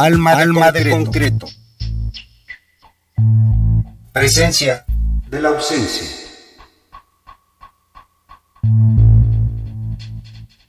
Alma, 0.00 0.30
Alma 0.30 0.70
de 0.70 0.90
concreto. 0.90 1.48
Presencia 4.12 4.84
de 5.28 5.42
la 5.42 5.48
ausencia. 5.48 6.06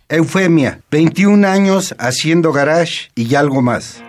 Eufemia, 0.10 0.82
21 0.90 1.48
años 1.48 1.94
haciendo 2.00 2.52
garage 2.52 3.12
y 3.14 3.36
algo 3.36 3.62
más. 3.62 4.02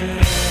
Porque 0.00 0.49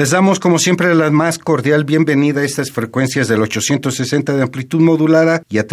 Les 0.00 0.12
damos 0.12 0.40
como 0.40 0.58
siempre 0.58 0.94
la 0.94 1.10
más 1.10 1.38
cordial 1.38 1.84
bienvenida 1.84 2.40
a 2.40 2.44
estas 2.44 2.70
frecuencias 2.70 3.28
del 3.28 3.42
860 3.42 4.34
de 4.34 4.42
amplitud 4.42 4.80
modulada 4.80 5.42
y 5.50 5.58
a 5.58 5.66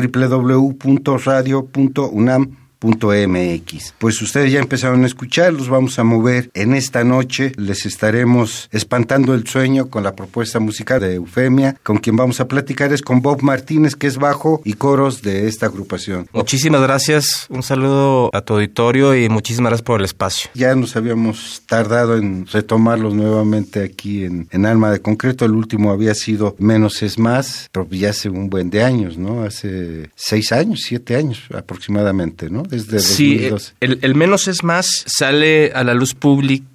www.radio.unam.mx. 2.79 3.93
Pues 3.97 4.21
ustedes 4.21 4.51
ya 4.51 4.59
empezaron 4.59 5.03
a 5.03 5.07
escuchar, 5.07 5.53
los 5.53 5.69
vamos 5.69 5.99
a 5.99 6.03
mover 6.03 6.49
en 6.53 6.73
esta 6.73 7.03
noche. 7.03 7.51
Les 7.57 7.85
estaremos 7.85 8.69
espantando 8.71 9.33
el 9.33 9.47
sueño 9.47 9.89
con 9.89 10.03
la 10.03 10.15
propuesta 10.15 10.59
musical 10.59 11.01
de 11.01 11.15
Eufemia. 11.15 11.77
Con 11.83 11.97
quien 11.97 12.15
vamos 12.15 12.39
a 12.39 12.47
platicar 12.47 12.93
es 12.93 13.01
con 13.01 13.21
Bob 13.21 13.41
Martínez, 13.41 13.95
que 13.95 14.07
es 14.07 14.17
bajo 14.17 14.61
y 14.63 14.73
coros 14.73 15.21
de 15.21 15.47
esta 15.47 15.67
agrupación. 15.67 16.27
Muchísimas 16.33 16.81
gracias, 16.81 17.47
un 17.49 17.63
saludo 17.63 18.29
a 18.33 18.41
tu 18.41 18.53
auditorio 18.53 19.15
y 19.15 19.29
muchísimas 19.29 19.71
gracias 19.71 19.85
por 19.85 19.99
el 19.99 20.05
espacio. 20.05 20.49
Ya 20.53 20.75
nos 20.75 20.95
habíamos 20.95 21.63
tardado 21.65 22.17
en 22.17 22.45
retomarlos 22.47 23.13
nuevamente 23.13 23.83
aquí 23.83 24.23
en, 24.23 24.47
en 24.51 24.65
Alma 24.65 24.91
de 24.91 25.01
Concreto. 25.01 25.45
El 25.45 25.51
último 25.51 25.91
había 25.91 26.13
sido 26.13 26.55
Menos 26.59 27.01
es 27.03 27.17
Más, 27.17 27.69
pero 27.71 27.87
ya 27.89 28.09
hace 28.11 28.29
un 28.29 28.49
buen 28.49 28.69
de 28.69 28.83
años, 28.83 29.17
¿no? 29.17 29.43
Hace 29.43 30.09
seis 30.15 30.51
años, 30.51 30.81
siete 30.85 31.15
años 31.15 31.43
aproximadamente, 31.53 32.49
¿no? 32.49 32.63
Desde 32.69 32.99
Sí, 32.99 33.35
2012. 33.49 33.73
el, 33.79 33.99
el 34.01 34.15
menos 34.15 34.47
es 34.47 34.63
más 34.63 34.87
sale 35.05 35.71
a 35.73 35.83
la 35.83 35.93
luz 35.93 36.13
pública 36.13 36.65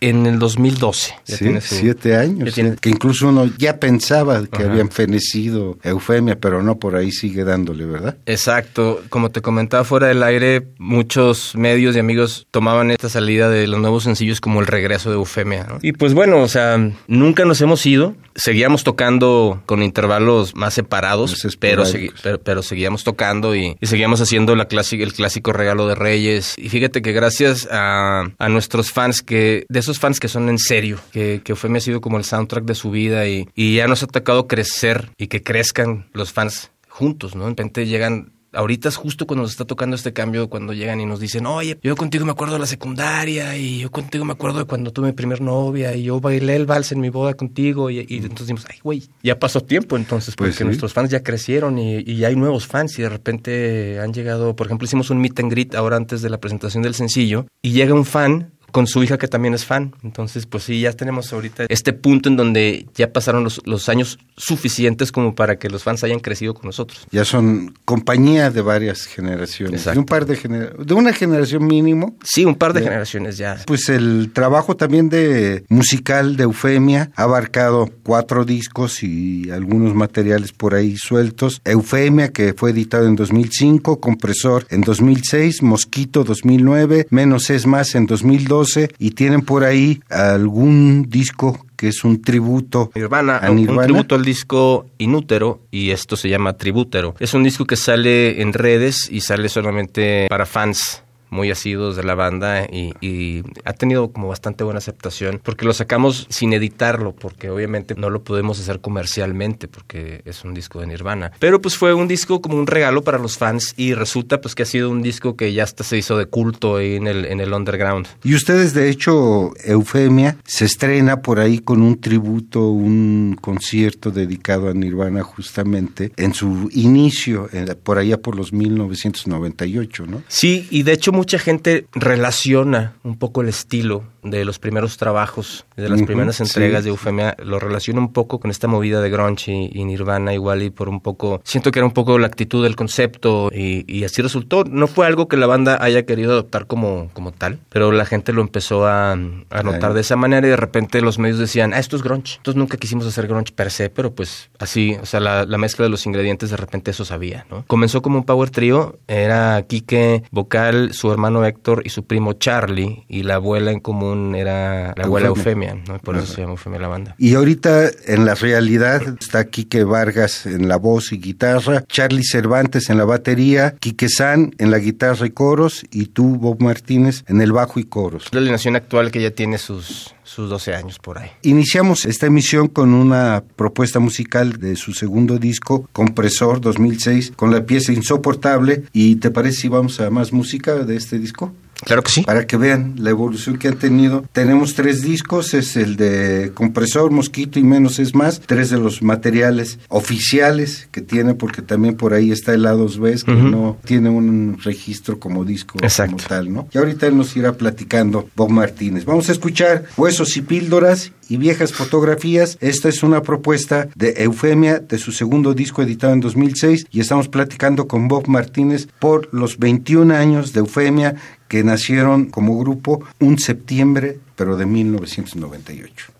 en 0.00 0.26
el 0.26 0.38
2012. 0.38 1.14
Ya 1.26 1.36
Sí, 1.36 1.44
tiene 1.44 1.60
su- 1.60 1.74
siete 1.74 2.16
años. 2.16 2.48
ya 2.48 2.54
tiene- 2.54 2.76
Que 2.76 2.90
incluso 2.90 3.28
uno 3.28 3.50
ya 3.58 3.78
pensaba 3.78 4.42
que 4.46 4.62
Ajá. 4.62 4.70
habían 4.72 4.90
fenecido 4.90 5.78
Eufemia, 5.82 6.38
pero 6.38 6.62
no, 6.62 6.78
por 6.78 6.96
ahí 6.96 7.10
sigue 7.12 7.44
dándole, 7.44 7.84
¿verdad? 7.84 8.16
Exacto, 8.26 9.02
como 9.08 9.30
te 9.30 9.40
comentaba 9.42 9.84
fuera 9.84 10.06
del 10.08 10.22
aire, 10.22 10.66
muchos 10.78 11.54
medios 11.56 11.96
y 11.96 11.98
amigos 11.98 12.46
tomaban 12.50 12.90
esta 12.90 13.08
salida 13.08 13.48
de 13.50 13.66
los 13.66 13.80
nuevos 13.80 14.04
sencillos 14.04 14.40
como 14.40 14.60
el 14.60 14.66
regreso 14.66 15.10
de 15.10 15.16
Eufemia. 15.16 15.66
¿no? 15.68 15.78
Y 15.82 15.92
pues 15.92 16.14
bueno, 16.14 16.38
o 16.42 16.48
sea, 16.48 16.78
nunca 17.08 17.44
nos 17.44 17.60
hemos 17.60 17.84
ido, 17.86 18.14
seguíamos 18.34 18.84
tocando 18.84 19.62
con 19.66 19.82
intervalos 19.82 20.54
más 20.54 20.74
separados, 20.74 21.44
Más 21.44 21.56
pero, 21.56 21.84
segui- 21.84 22.12
pero, 22.22 22.40
pero 22.40 22.62
seguíamos 22.62 23.04
tocando 23.04 23.54
y, 23.54 23.76
y 23.80 23.86
seguíamos 23.86 24.20
haciendo 24.20 24.54
la 24.56 24.66
clásica, 24.66 25.04
el 25.04 25.12
clásico 25.12 25.52
regalo 25.52 25.86
de 25.86 25.94
Reyes. 25.94 26.54
Y 26.56 26.68
fíjate 26.68 27.02
que 27.02 27.12
gracias 27.12 27.68
a, 27.70 28.22
a 28.38 28.48
nuestros 28.48 28.90
fans, 28.92 29.22
que 29.22 29.49
de 29.68 29.78
esos 29.78 29.98
fans 29.98 30.20
que 30.20 30.28
son 30.28 30.48
en 30.48 30.58
serio, 30.58 30.98
que, 31.12 31.40
que 31.44 31.52
Eufemia 31.52 31.78
ha 31.78 31.80
sido 31.82 32.00
como 32.00 32.18
el 32.18 32.24
soundtrack 32.24 32.64
de 32.64 32.74
su 32.74 32.90
vida 32.90 33.26
y, 33.28 33.48
y 33.54 33.76
ya 33.76 33.86
nos 33.88 34.02
ha 34.02 34.06
tocado 34.06 34.46
crecer 34.46 35.10
y 35.18 35.26
que 35.28 35.42
crezcan 35.42 36.06
los 36.12 36.32
fans 36.32 36.70
juntos, 36.88 37.34
¿no? 37.34 37.44
De 37.44 37.50
repente 37.50 37.86
llegan 37.86 38.32
ahorita 38.52 38.88
es 38.88 38.96
justo 38.96 39.28
cuando 39.28 39.42
nos 39.42 39.52
está 39.52 39.64
tocando 39.64 39.94
este 39.94 40.12
cambio, 40.12 40.48
cuando 40.50 40.72
llegan 40.72 41.00
y 41.00 41.06
nos 41.06 41.20
dicen, 41.20 41.46
oye, 41.46 41.78
yo 41.84 41.94
contigo 41.94 42.24
me 42.24 42.32
acuerdo 42.32 42.54
de 42.54 42.58
la 42.58 42.66
secundaria 42.66 43.56
y 43.56 43.78
yo 43.78 43.92
contigo 43.92 44.24
me 44.24 44.32
acuerdo 44.32 44.58
de 44.58 44.64
cuando 44.64 44.92
tuve 44.92 45.06
mi 45.06 45.12
primer 45.12 45.40
novia 45.40 45.94
y 45.94 46.02
yo 46.02 46.20
bailé 46.20 46.56
el 46.56 46.66
vals 46.66 46.90
en 46.90 46.98
mi 47.00 47.10
boda 47.10 47.34
contigo 47.34 47.90
y, 47.90 47.98
y 48.08 48.16
entonces 48.16 48.48
decimos, 48.48 48.66
ay, 48.68 48.78
güey, 48.82 49.02
ya 49.22 49.38
pasó 49.38 49.60
tiempo 49.60 49.96
entonces, 49.96 50.34
Pues 50.34 50.50
porque 50.50 50.58
sí. 50.58 50.64
nuestros 50.64 50.92
fans 50.92 51.10
ya 51.10 51.22
crecieron 51.22 51.78
y, 51.78 51.98
y 52.00 52.24
hay 52.24 52.34
nuevos 52.34 52.66
fans 52.66 52.98
y 52.98 53.02
de 53.02 53.08
repente 53.08 54.00
han 54.00 54.12
llegado, 54.12 54.56
por 54.56 54.66
ejemplo, 54.66 54.84
hicimos 54.84 55.10
un 55.10 55.20
meet 55.20 55.38
and 55.38 55.50
greet 55.52 55.74
ahora 55.76 55.96
antes 55.96 56.20
de 56.20 56.30
la 56.30 56.38
presentación 56.38 56.82
del 56.82 56.94
sencillo 56.94 57.46
y 57.62 57.70
llega 57.70 57.94
un 57.94 58.04
fan 58.04 58.50
con 58.72 58.86
su 58.86 59.02
hija 59.02 59.18
que 59.18 59.28
también 59.28 59.54
es 59.54 59.64
fan. 59.64 59.94
Entonces, 60.02 60.46
pues 60.46 60.64
sí, 60.64 60.80
ya 60.80 60.92
tenemos 60.92 61.32
ahorita 61.32 61.66
este 61.68 61.92
punto 61.92 62.28
en 62.28 62.36
donde 62.36 62.86
ya 62.94 63.12
pasaron 63.12 63.44
los, 63.44 63.60
los 63.64 63.88
años 63.88 64.18
suficientes 64.36 65.12
como 65.12 65.34
para 65.34 65.58
que 65.58 65.68
los 65.70 65.82
fans 65.84 66.02
hayan 66.04 66.20
crecido 66.20 66.54
con 66.54 66.66
nosotros. 66.66 67.06
Ya 67.10 67.24
son 67.24 67.74
compañía 67.84 68.50
de 68.50 68.60
varias 68.62 69.04
generaciones, 69.06 69.80
Exacto. 69.80 69.94
de 69.94 69.98
un 70.00 70.06
par 70.06 70.26
de 70.26 70.36
gener- 70.36 70.76
de 70.76 70.94
una 70.94 71.12
generación 71.12 71.66
mínimo. 71.66 72.16
Sí, 72.24 72.44
un 72.44 72.54
par 72.54 72.72
de 72.72 72.80
Ya. 72.80 72.84
generaciones 72.86 73.36
ya. 73.38 73.58
Pues 73.66 73.88
el 73.88 74.30
trabajo 74.32 74.76
también 74.76 75.08
de 75.08 75.64
musical 75.68 76.36
de 76.36 76.44
Eufemia 76.44 77.10
ha 77.16 77.22
abarcado 77.24 77.88
cuatro 78.02 78.44
discos 78.44 79.02
y 79.02 79.50
algunos 79.50 79.94
materiales 79.94 80.52
por 80.52 80.74
ahí 80.74 80.96
sueltos. 80.96 81.60
Eufemia, 81.64 82.32
que 82.32 82.54
fue 82.54 82.70
editado 82.70 83.06
en 83.06 83.16
2005, 83.16 84.00
Compresor 84.00 84.66
en 84.70 84.80
2006, 84.82 85.62
Mosquito 85.62 86.24
2009, 86.24 87.06
Menos 87.10 87.50
es 87.50 87.66
más 87.66 87.94
en 87.94 88.06
2012 88.06 88.59
y 88.98 89.10
tienen 89.12 89.42
por 89.42 89.64
ahí 89.64 90.00
algún 90.10 91.06
disco 91.08 91.64
que 91.76 91.88
es 91.88 92.04
un 92.04 92.20
tributo 92.20 92.90
Nirvana, 92.94 93.38
a 93.38 93.50
un- 93.50 93.56
Nirvana. 93.56 93.80
un 93.80 93.86
tributo 93.86 94.14
al 94.14 94.24
disco 94.24 94.86
Inútero 94.98 95.60
y 95.70 95.90
esto 95.90 96.16
se 96.16 96.28
llama 96.28 96.52
Tribútero. 96.54 97.14
Es 97.20 97.32
un 97.34 97.42
disco 97.42 97.64
que 97.64 97.76
sale 97.76 98.42
en 98.42 98.52
redes 98.52 99.08
y 99.10 99.20
sale 99.22 99.48
solamente 99.48 100.26
para 100.28 100.44
fans 100.46 101.02
muy 101.30 101.50
asiduos 101.50 101.96
de 101.96 102.04
la 102.04 102.14
banda 102.14 102.64
y, 102.64 102.92
y 103.00 103.42
ha 103.64 103.72
tenido 103.72 104.12
como 104.12 104.28
bastante 104.28 104.64
buena 104.64 104.78
aceptación 104.78 105.40
porque 105.42 105.64
lo 105.64 105.72
sacamos 105.72 106.26
sin 106.28 106.52
editarlo 106.52 107.14
porque 107.14 107.50
obviamente 107.50 107.94
no 107.94 108.10
lo 108.10 108.22
podemos 108.22 108.60
hacer 108.60 108.80
comercialmente 108.80 109.68
porque 109.68 110.22
es 110.24 110.44
un 110.44 110.54
disco 110.54 110.80
de 110.80 110.86
Nirvana 110.86 111.32
pero 111.38 111.60
pues 111.60 111.76
fue 111.76 111.94
un 111.94 112.08
disco 112.08 112.40
como 112.40 112.56
un 112.56 112.66
regalo 112.66 113.02
para 113.02 113.18
los 113.18 113.38
fans 113.38 113.74
y 113.76 113.94
resulta 113.94 114.40
pues 114.40 114.54
que 114.54 114.62
ha 114.62 114.66
sido 114.66 114.90
un 114.90 115.02
disco 115.02 115.36
que 115.36 115.52
ya 115.52 115.64
hasta 115.64 115.84
se 115.84 115.98
hizo 115.98 116.18
de 116.18 116.26
culto 116.26 116.76
ahí 116.76 116.96
en 116.96 117.06
el, 117.06 117.24
en 117.24 117.40
el 117.40 117.52
underground 117.52 118.06
Y 118.24 118.34
ustedes, 118.34 118.74
de 118.74 118.90
hecho, 118.90 119.52
Eufemia 119.64 120.36
se 120.44 120.64
estrena 120.64 121.22
por 121.22 121.40
ahí 121.40 121.58
con 121.58 121.82
un 121.82 122.00
tributo, 122.00 122.70
un 122.70 123.36
concierto 123.40 124.10
dedicado 124.10 124.68
a 124.68 124.74
Nirvana 124.74 125.22
justamente 125.22 126.12
en 126.16 126.34
su 126.34 126.68
inicio, 126.72 127.48
eh, 127.52 127.74
por 127.82 127.98
allá 127.98 128.18
por 128.18 128.36
los 128.36 128.52
1998, 128.52 130.06
¿no? 130.06 130.22
Sí, 130.28 130.66
y 130.70 130.82
de 130.82 130.92
hecho 130.92 131.12
mucha 131.20 131.38
gente 131.38 131.84
relaciona 131.92 132.94
un 133.04 133.18
poco 133.18 133.42
el 133.42 133.48
estilo 133.50 134.04
de 134.22 134.44
los 134.46 134.58
primeros 134.58 134.96
trabajos, 134.96 135.66
de 135.76 135.88
las 135.88 135.98
Ujú, 135.98 136.06
primeras 136.06 136.36
sí. 136.36 136.42
entregas 136.44 136.84
de 136.84 136.90
Eufemia, 136.90 137.36
lo 137.42 137.58
relaciona 137.58 138.00
un 138.00 138.12
poco 138.12 138.38
con 138.40 138.50
esta 138.50 138.68
movida 138.68 139.00
de 139.02 139.10
grunge 139.10 139.52
y, 139.52 139.70
y 139.74 139.84
Nirvana 139.84 140.32
igual 140.34 140.62
y 140.62 140.70
por 140.70 140.88
un 140.88 141.00
poco, 141.00 141.40
siento 141.44 141.70
que 141.70 141.78
era 141.78 141.86
un 141.86 141.92
poco 141.92 142.18
la 142.18 142.26
actitud 142.26 142.62
del 142.62 142.74
concepto 142.76 143.50
y, 143.52 143.84
y 143.86 144.04
así 144.04 144.22
resultó. 144.22 144.64
No 144.64 144.86
fue 144.86 145.06
algo 145.06 145.28
que 145.28 145.36
la 145.36 145.46
banda 145.46 145.78
haya 145.82 146.04
querido 146.06 146.32
adoptar 146.32 146.66
como, 146.66 147.10
como 147.12 147.32
tal, 147.32 147.58
pero 147.68 147.92
la 147.92 148.04
gente 148.06 148.32
lo 148.32 148.40
empezó 148.40 148.86
a, 148.86 149.12
a 149.12 149.16
notar 149.62 149.78
Claro. 149.80 149.94
de 149.94 150.00
esa 150.02 150.16
manera 150.16 150.46
y 150.46 150.50
de 150.50 150.56
repente 150.56 151.00
los 151.02 151.18
medios 151.18 151.38
decían, 151.38 151.72
ah, 151.74 151.78
esto 151.78 151.96
es 151.96 152.02
grunge. 152.02 152.36
Entonces 152.36 152.58
nunca 152.58 152.76
quisimos 152.78 153.06
hacer 153.06 153.26
grunge 153.26 153.52
per 153.54 153.70
se, 153.70 153.90
pero 153.90 154.14
pues 154.14 154.50
así, 154.58 154.96
o 155.02 155.06
sea, 155.06 155.20
la, 155.20 155.44
la 155.44 155.58
mezcla 155.58 155.84
de 155.84 155.90
los 155.90 156.06
ingredientes 156.06 156.50
de 156.50 156.56
repente 156.56 156.90
eso 156.92 157.04
sabía, 157.04 157.46
¿no? 157.50 157.64
Comenzó 157.66 158.00
como 158.02 158.18
un 158.18 158.24
power 158.24 158.50
trio, 158.50 158.98
era 159.08 159.62
Quique, 159.66 160.22
vocal, 160.30 160.92
su 160.92 161.09
hermano 161.12 161.44
Héctor 161.44 161.82
y 161.84 161.90
su 161.90 162.04
primo 162.04 162.34
Charlie, 162.34 163.04
y 163.08 163.22
la 163.22 163.36
abuela 163.36 163.70
en 163.70 163.80
común 163.80 164.34
era 164.34 164.94
la 164.96 165.04
abuela 165.04 165.28
Eufemia. 165.28 165.70
Eufemia, 165.70 165.94
¿no? 165.94 165.98
Por 166.00 166.16
eso 166.16 166.24
Ajá. 166.24 166.34
se 166.34 166.40
llama 166.42 166.52
Eufemia 166.52 166.80
la 166.80 166.88
banda. 166.88 167.14
Y 167.18 167.34
ahorita 167.34 167.90
en 168.06 168.24
la 168.26 168.34
realidad 168.34 169.02
está 169.20 169.44
Quique 169.48 169.84
Vargas 169.84 170.46
en 170.46 170.68
la 170.68 170.76
voz 170.76 171.12
y 171.12 171.18
guitarra, 171.18 171.84
Charlie 171.88 172.24
Cervantes 172.24 172.90
en 172.90 172.98
la 172.98 173.04
batería, 173.04 173.74
Quique 173.80 174.08
San 174.08 174.54
en 174.58 174.70
la 174.70 174.78
guitarra 174.78 175.26
y 175.26 175.30
coros 175.30 175.84
y 175.90 176.06
tú, 176.06 176.36
Bob 176.36 176.62
Martínez, 176.62 177.24
en 177.26 177.40
el 177.40 177.52
bajo 177.52 177.80
y 177.80 177.84
coros. 177.84 178.28
La 178.32 178.40
alineación 178.40 178.76
actual 178.76 179.10
que 179.10 179.20
ya 179.20 179.30
tiene 179.30 179.58
sus, 179.58 180.14
sus 180.30 180.48
12 180.48 180.74
años 180.74 180.98
por 181.00 181.18
ahí. 181.18 181.28
Iniciamos 181.42 182.04
esta 182.04 182.26
emisión 182.26 182.68
con 182.68 182.94
una 182.94 183.42
propuesta 183.56 183.98
musical 183.98 184.60
de 184.60 184.76
su 184.76 184.92
segundo 184.92 185.38
disco, 185.38 185.88
Compresor 185.92 186.60
2006, 186.60 187.32
con 187.34 187.50
la 187.50 187.66
pieza 187.66 187.92
Insoportable. 187.92 188.84
¿Y 188.92 189.16
te 189.16 189.32
parece 189.32 189.62
si 189.62 189.68
vamos 189.68 189.98
a 189.98 190.08
más 190.10 190.32
música 190.32 190.76
de 190.76 190.94
este 190.94 191.18
disco? 191.18 191.52
Claro 191.84 192.02
que 192.02 192.10
sí. 192.10 192.22
Para 192.22 192.46
que 192.46 192.56
vean 192.56 192.94
la 192.98 193.10
evolución 193.10 193.56
que 193.58 193.68
ha 193.68 193.72
tenido. 193.72 194.24
Tenemos 194.32 194.74
tres 194.74 195.02
discos, 195.02 195.54
es 195.54 195.76
el 195.76 195.96
de 195.96 196.52
Compresor, 196.54 197.10
Mosquito 197.10 197.58
y 197.58 197.62
Menos 197.62 197.98
es 197.98 198.14
Más, 198.14 198.40
tres 198.40 198.70
de 198.70 198.78
los 198.78 199.02
materiales 199.02 199.78
oficiales 199.88 200.88
que 200.90 201.00
tiene, 201.00 201.34
porque 201.34 201.62
también 201.62 201.96
por 201.96 202.12
ahí 202.14 202.30
está 202.32 202.52
el 202.52 202.64
A2B, 202.66 203.24
que 203.24 203.32
Ujú. 203.32 203.48
no 203.48 203.76
tiene 203.84 204.10
un 204.10 204.58
registro 204.62 205.18
como 205.18 205.44
disco 205.44 205.78
Exacto. 205.82 206.16
como 206.16 206.28
tal, 206.28 206.52
¿no? 206.52 206.68
Y 206.72 206.78
ahorita 206.78 207.06
él 207.06 207.16
nos 207.16 207.36
irá 207.36 207.52
platicando 207.54 208.28
Bob 208.36 208.50
Martínez. 208.50 209.04
Vamos 209.04 209.28
a 209.28 209.32
escuchar 209.32 209.84
Huesos 209.96 210.36
y 210.36 210.42
Píldoras 210.42 211.12
y 211.28 211.36
Viejas 211.36 211.72
Fotografías. 211.72 212.58
Esta 212.60 212.88
es 212.88 213.02
una 213.02 213.22
propuesta 213.22 213.88
de 213.94 214.14
Eufemia, 214.18 214.80
de 214.80 214.98
su 214.98 215.12
segundo 215.12 215.54
disco 215.54 215.82
editado 215.82 216.12
en 216.12 216.20
2006, 216.20 216.86
y 216.90 217.00
estamos 217.00 217.28
platicando 217.28 217.86
con 217.86 218.08
Bob 218.08 218.26
Martínez 218.28 218.88
por 218.98 219.28
los 219.32 219.58
21 219.58 220.12
años 220.14 220.52
de 220.52 220.60
Eufemia 220.60 221.14
que 221.50 221.64
nacieron 221.64 222.26
como 222.26 222.56
grupo 222.56 223.02
un 223.18 223.36
septiembre, 223.36 224.20
pero 224.36 224.56
de 224.56 224.66
1998. 224.66 226.19